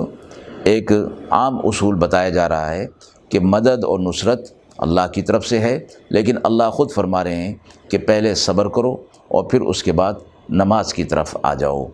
ایک 0.65 0.93
عام 1.31 1.59
اصول 1.65 1.95
بتایا 1.95 2.29
جا 2.29 2.49
رہا 2.49 2.75
ہے 2.75 2.87
کہ 3.29 3.41
مدد 3.41 3.85
اور 3.85 3.99
نصرت 3.99 4.53
اللہ 4.79 5.07
کی 5.15 5.23
طرف 5.23 5.47
سے 5.47 5.59
ہے، 5.59 5.79
لیکن 6.09 6.37
اللہ 6.45 6.71
خود 6.71 6.91
فرما 6.91 7.25
رہے 7.25 7.35
ہیں 7.35 7.55
کہ 7.91 7.99
پہلے 7.99 8.35
صبر 8.35 8.69
کرو 8.69 8.93
اور 9.29 9.45
پھر 9.45 9.61
اس 9.61 9.83
کے 9.83 9.93
بعد 9.93 10.13
نماز 10.49 10.95
کی 10.95 11.05
طرف 11.05 11.37
آ 11.43 11.55
جاؤ۔ 11.55 11.87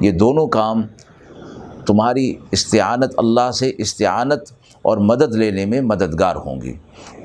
یہ 0.00 0.10
دونوں 0.10 0.46
کام 0.46 0.82
تمہاری 1.86 2.34
استعانت 2.50 3.14
اللہ 3.16 3.50
سے 3.50 3.72
استعانت 3.78 4.52
اور 4.82 4.98
مدد 4.98 5.34
لینے 5.34 5.64
میں 5.64 5.80
مددگار 5.80 6.36
ہوں 6.36 6.60
گی 6.60 6.74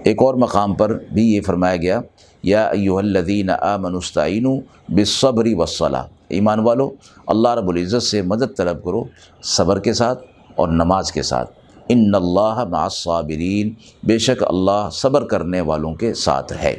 ایک 0.03 0.21
اور 0.21 0.35
مقام 0.35 0.73
پر 0.73 0.97
بھی 1.13 1.33
یہ 1.33 1.41
فرمایا 1.41 1.75
گیا 1.75 1.99
یا 2.43 2.65
ایوہ 2.65 2.99
الذین 2.99 3.49
آمنستعین 3.49 4.61
بالصبر 4.89 5.45
والصلاة۔ 5.55 6.05
ایمان 6.29 6.59
والو، 6.59 6.91
اللہ 7.27 7.49
رب 7.49 7.69
العزت 7.69 8.03
سے 8.03 8.21
مدد 8.21 8.57
طلب 8.57 8.83
کرو 8.83 9.03
صبر 9.43 9.79
کے 9.79 9.93
ساتھ 9.93 10.23
اور 10.55 10.67
نماز 10.67 11.11
کے 11.11 11.21
ساتھ۔ 11.21 11.51
ان 11.89 12.15
اللہ 12.15 12.63
مع 12.69 12.83
الصابرین، 12.83 13.73
بے 14.03 14.17
شک 14.17 14.43
اللہ 14.47 14.89
صبر 14.91 15.23
کرنے 15.23 15.61
والوں 15.61 15.93
کے 15.93 16.13
ساتھ 16.13 16.53
ہے۔ 16.53 16.77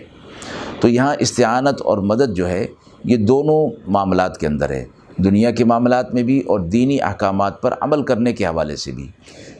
تو 0.80 0.88
یہاں 0.88 1.16
استعانت 1.18 1.82
اور 1.82 1.98
مدد 1.98 2.36
جو 2.36 2.48
ہے، 2.48 2.66
یہ 3.04 3.16
دونوں 3.16 3.90
معاملات 3.90 4.38
کے 4.38 4.46
اندر 4.46 4.70
ہے۔ 4.70 4.84
دنیا 5.16 5.50
کے 5.50 5.64
معاملات 5.64 6.14
میں 6.14 6.22
بھی 6.22 6.42
اور 6.46 6.60
دینی 6.60 7.02
احکامات 7.02 7.62
پر 7.62 7.74
عمل 7.80 8.02
کرنے 8.02 8.32
کے 8.32 8.46
حوالے 8.46 8.76
سے 8.76 8.92
بھی۔ 8.92 9.08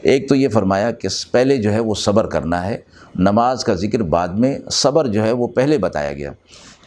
ایک 0.01 0.29
تو 0.29 0.35
یہ 0.35 0.49
فرمایا 0.49 0.91
کہ 0.91 1.07
پہلے 1.31 1.57
جو 1.57 1.73
ہے 1.73 1.79
وہ 1.79 1.95
صبر 1.95 2.25
کرنا 2.25 2.67
ہے۔ 2.67 2.77
نماز 3.15 3.63
کا 3.63 3.73
ذکر 3.73 3.99
بعد 3.99 4.27
میں 4.27 4.59
صبر 4.71 5.07
جو 5.07 5.23
ہے 5.23 5.31
وہ 5.31 5.47
پہلے 5.47 5.77
بتایا 5.77 6.13
گیا 6.13 6.31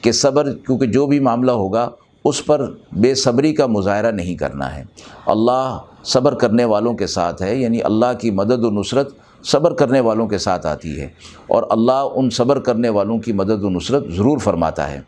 کہ 0.02 0.12
صبر، 0.12 0.52
کیونکہ 0.52 0.86
جو 0.86 1.06
بھی 1.06 1.20
معاملہ 1.20 1.50
ہوگا، 1.50 1.90
اس 2.24 2.46
پر 2.46 2.70
بے 2.92 3.14
صبری 3.14 3.54
کا 3.54 3.66
مظاہرہ 3.66 4.10
نہیں 4.10 4.34
کرنا 4.34 4.76
ہے۔ 4.76 4.84
اللہ 5.26 5.78
صبر 6.04 6.34
کرنے 6.34 6.64
والوں 6.64 6.94
کے 6.94 7.06
ساتھ 7.06 7.42
ہے 7.42 7.56
یعنی 7.56 7.82
اللہ 7.82 8.18
کی 8.20 8.30
مدد 8.30 8.64
و 8.64 8.70
نصرت 8.70 9.14
صبر 9.44 9.74
کرنے 9.74 10.00
والوں 10.00 10.26
کے 10.26 10.38
ساتھ 10.38 10.66
آتی 10.66 11.00
ہے۔ 11.00 11.08
اور 11.46 11.62
اللہ 11.70 12.08
ان 12.14 12.30
صبر 12.30 12.58
کرنے 12.58 12.88
والوں 12.88 13.18
کی 13.18 13.32
مدد 13.32 13.64
و 13.64 13.70
نصرت 13.70 14.04
ضرور 14.16 14.38
فرماتا 14.38 14.90
ہے۔ 14.90 15.00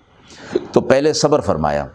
تو 0.73 0.81
پہلے 0.81 1.13
صبر 1.13 1.41
فرمایا۔ 1.41 1.87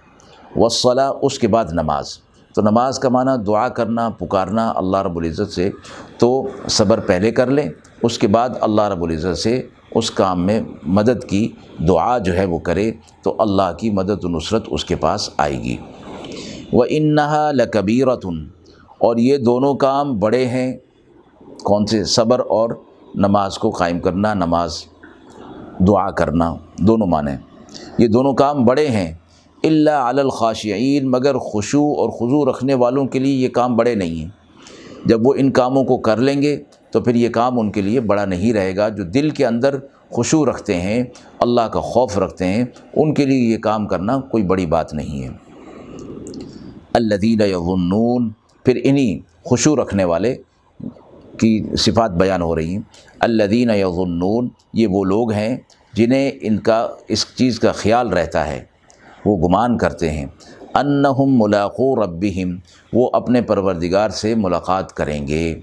وصلاح 0.55 1.11
اس 1.21 1.39
کے 1.39 1.47
بعد 1.47 1.65
نماز۔ 1.71 2.17
تو 2.55 2.61
نماز 2.61 2.99
کا 2.99 3.09
معنی 3.09 3.43
دعا 3.43 3.67
کرنا، 3.67 4.09
پکارنا 4.09 4.73
اللہ 4.75 4.97
رب 4.97 5.17
العزت 5.17 5.53
سے، 5.53 5.69
تو 6.17 6.47
صبر 6.69 6.99
پہلے 6.99 7.31
کر 7.31 7.47
لیں، 7.47 7.69
اس 8.03 8.17
کے 8.17 8.27
بعد 8.27 8.49
اللہ 8.61 8.81
رب 8.81 9.03
العزت 9.03 9.37
سے 9.37 9.67
اس 9.95 10.11
کام 10.11 10.45
میں 10.45 10.61
مدد 10.83 11.23
کی، 11.23 11.51
دعا 11.87 12.17
جو 12.17 12.33
ہے 12.33 12.45
وہ 12.45 12.59
کرے، 12.59 12.91
تو 13.21 13.35
اللہ 13.39 13.77
کی 13.77 13.89
مدد 13.89 14.23
و 14.23 14.27
نصرت 14.27 14.63
اس 14.71 14.85
کے 14.85 14.95
پاس 14.95 15.29
آئے 15.37 15.63
گی۔ 15.63 15.77
وہ 16.73 16.85
انہا 16.89 17.51
لکبیرتن 17.51 18.47
اور 18.97 19.17
یہ 19.17 19.37
دونوں 19.37 19.75
کام 19.75 20.19
بڑے 20.19 20.45
ہیں۔ 20.45 20.77
کون 21.63 21.85
سے؟ 21.85 22.03
صبر 22.03 22.39
اور 22.39 22.69
نماز 23.15 23.57
کو 23.57 23.69
قائم 23.69 23.99
کرنا، 23.99 24.33
نماز، 24.33 24.83
دعا 25.87 26.11
کرنا، 26.11 26.55
دونوں 26.77 27.07
معنی 27.07 27.31
یہ 27.97 28.07
دونوں 28.07 28.33
کام 28.33 28.65
بڑے 28.65 28.87
ہیں۔ 28.87 29.13
اللہ 29.65 29.89
علی 29.89 30.19
الخاشعین، 30.19 31.11
مگر 31.11 31.37
خوشو 31.37 31.93
اور 31.93 32.09
خضو 32.09 32.51
رکھنے 32.51 32.73
والوں 32.73 33.05
کے 33.05 33.19
لیے 33.19 33.33
یہ 33.33 33.49
کام 33.49 33.75
بڑے 33.75 33.95
نہیں 33.95 34.15
ہیں۔ 34.15 34.29
جب 35.05 35.27
وہ 35.27 35.33
ان 35.37 35.51
کاموں 35.51 35.83
کو 35.83 35.97
کر 35.97 36.17
لیں 36.17 36.41
گے 36.41 36.63
تو 36.91 37.01
پھر 37.01 37.15
یہ 37.15 37.29
کام 37.29 37.59
ان 37.59 37.71
کے 37.71 37.81
لیے 37.81 37.99
بڑا 37.99 38.25
نہیں 38.25 38.53
رہے 38.53 38.75
گا۔ 38.75 38.89
جو 38.89 39.03
دل 39.03 39.29
کے 39.29 39.45
اندر 39.45 39.75
خوشو 40.09 40.45
رکھتے 40.45 40.75
ہیں، 40.75 41.03
اللہ 41.39 41.61
کا 41.61 41.79
خوف 41.79 42.17
رکھتے 42.17 42.45
ہیں، 42.45 42.63
ان 42.93 43.13
کے 43.13 43.25
لیے 43.25 43.39
یہ 43.39 43.57
کام 43.57 43.87
کرنا 43.87 44.17
کوئی 44.17 44.43
بڑی 44.43 44.65
بات 44.65 44.93
نہیں 44.93 45.23
ہے۔ 45.23 45.29
الدین 46.93 47.41
یغنون 47.41 48.31
پھر 48.65 48.79
انہی 48.83 49.19
خوشو 49.43 49.75
رکھنے 49.75 50.03
والے 50.03 50.35
کی 51.37 51.63
صفات 51.77 52.11
بیان 52.11 52.41
ہو 52.41 52.55
رہی 52.55 52.69
ہیں۔ 52.69 52.79
الدین 53.19 53.69
یغنون 53.69 54.49
یہ 54.73 54.87
وہ 54.87 55.03
لوگ 55.03 55.31
ہیں 55.31 55.57
جنہیں 55.93 56.31
ان 56.41 56.57
کا، 56.57 56.87
اس 57.07 57.25
چیز 57.35 57.59
کا 57.59 57.71
خیال 57.71 58.09
رہتا 58.09 58.47
ہے۔ 58.47 58.74
وہ 59.25 59.47
گمان 59.47 59.77
کرتے 59.77 60.09
ہیں۔ 60.09 60.25
انہم 60.73 61.43
ملاقو 61.43 61.95
ربہم، 61.95 62.55
وہ 62.93 63.09
اپنے 63.13 63.41
پروردگار 63.41 64.09
سے 64.09 64.35
ملاقات 64.35 64.93
کریں 64.93 65.27
گے۔ 65.27 65.59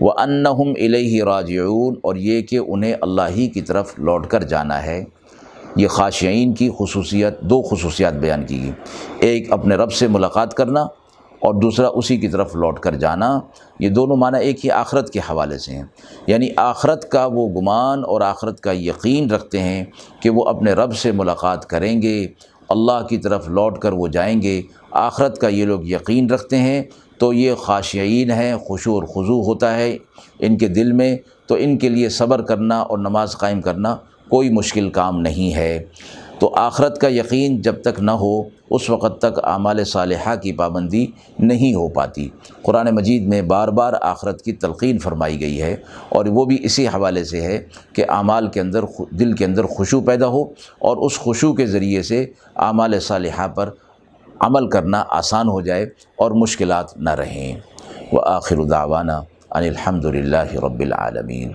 وہ 0.00 0.12
انہم 0.18 0.68
الیہ 0.68 1.24
راجعون، 1.24 1.94
اور 2.02 2.16
یہ 2.16 2.42
کہ 2.42 2.56
انہیں 2.56 2.94
اللہ 3.00 3.22
ہی 3.36 3.46
کی 3.46 3.60
طرف 3.60 3.94
لوٹ 3.98 4.26
کر 4.26 4.42
جانا 4.42 4.82
ہے۔ 4.82 5.04
یہ 5.76 5.88
خاشعین 5.88 6.54
کی 6.54 6.70
خصوصیت، 6.78 7.40
دو 7.40 7.62
خصوصیات 7.62 8.12
بیان 8.12 8.46
کی 8.46 8.62
گئی۔ 8.62 8.72
ایک 9.18 9.52
اپنے 9.52 9.74
رب 9.74 9.92
سے 9.92 10.08
ملاقات 10.08 10.54
کرنا، 10.54 10.86
اور 11.40 11.54
دوسرا 11.54 11.88
اسی 11.88 12.16
کی 12.16 12.28
طرف 12.28 12.56
لوٹ 12.56 12.80
کر 12.80 12.94
جانا۔ 12.94 13.40
یہ 13.80 13.88
دونوں 13.88 14.16
معنی 14.16 14.44
ایک 14.44 14.64
ہی 14.64 14.70
آخرت 14.70 15.10
کے 15.10 15.18
حوالے 15.18 15.58
سے 15.58 15.72
ہیں۔ 15.72 15.82
یعنی 16.26 16.48
آخرت 16.56 17.10
کا 17.10 17.26
وہ 17.26 17.48
گمان 17.48 18.04
اور 18.06 18.20
آخرت 18.20 18.60
کا 18.60 18.72
یقین 18.72 19.30
رکھتے 19.30 19.60
ہیں 19.60 19.84
کہ 20.20 20.30
وہ 20.30 20.44
اپنے 20.44 20.72
رب 20.72 20.96
سے 20.96 21.12
ملاقات 21.12 21.66
کریں 21.66 22.02
گے۔ 22.02 22.26
اللہ 22.68 23.06
کی 23.08 23.16
طرف 23.16 23.48
لوٹ 23.48 23.78
کر 23.78 23.92
وہ 23.92 24.08
جائیں 24.08 24.42
گے۔ 24.42 24.62
آخرت 24.90 25.38
کا 25.38 25.48
یہ 25.48 25.64
لوگ 25.64 25.84
یقین 25.84 26.30
رکھتے 26.30 26.56
ہیں۔ 26.56 26.82
تو 27.18 27.32
یہ 27.32 27.54
خاشعین 27.54 28.30
ہیں، 28.30 28.56
خوشو 28.56 28.94
اور 28.94 29.02
خضو 29.02 29.42
ہوتا 29.42 29.76
ہے 29.76 29.98
ان 30.38 30.58
کے 30.58 30.68
دل 30.68 30.92
میں۔ 30.92 31.16
تو 31.46 31.56
ان 31.58 31.78
کے 31.78 31.88
لیے 31.88 32.08
صبر 32.08 32.42
کرنا 32.42 32.80
اور 32.80 32.98
نماز 32.98 33.36
قائم 33.36 33.60
کرنا 33.60 33.96
کوئی 34.28 34.50
مشکل 34.50 34.90
کام 34.90 35.20
نہیں 35.20 35.54
ہے۔ 35.54 35.84
تو 36.38 36.52
آخرت 36.56 36.98
کا 36.98 37.08
یقین 37.08 37.60
جب 37.60 37.82
تک 37.82 38.00
نہ 38.00 38.10
ہو، 38.10 38.42
اس 38.70 38.90
وقت 38.90 39.18
تک 39.18 39.40
اعمال 39.42 39.84
صالحہ 39.84 40.36
کی 40.36 40.52
پابندی 40.52 41.06
نہیں 41.38 41.74
ہو 41.74 41.88
پاتی۔ 41.88 42.28
قرآن 42.62 42.94
مجید 42.94 43.28
میں 43.28 43.42
بار 43.42 43.68
بار 43.68 43.92
آخرت 44.00 44.42
کی 44.42 44.52
تلقین 44.52 44.98
فرمائی 44.98 45.40
گئی 45.40 45.62
ہے 45.62 45.76
اور 46.08 46.26
وہ 46.26 46.44
بھی 46.44 46.58
اسی 46.62 46.86
حوالے 46.86 47.24
سے 47.24 47.40
ہے 47.40 47.66
کہ 47.92 48.04
اعمال 48.08 48.48
کے 48.48 48.60
اندر 48.60 48.84
دل 49.10 49.32
کے 49.32 49.44
اندر 49.44 49.64
خوشو 49.64 50.00
پیدا 50.00 50.26
ہو 50.26 50.42
اور 50.78 50.96
اس 50.96 51.18
خوشو 51.18 51.52
کے 51.54 51.66
ذریعے 51.66 52.02
سے 52.02 52.26
اعمال 52.56 53.00
صالحہ 53.00 53.48
پر 53.48 53.70
عمل 54.40 54.68
کرنا 54.68 55.04
آسان 55.08 55.48
ہو 55.48 55.60
جائے 55.60 55.86
اور 56.16 56.30
مشکلات 56.30 56.96
نہ 56.96 57.10
رہیں۔ 57.10 57.56
وہ 58.12 58.20
آخر 58.24 58.64
دعوانا 58.64 59.16
ان 59.50 59.62
الحمد 59.62 60.04
للہ 60.04 60.54
رب 60.54 60.80
العالمین۔ 60.80 61.52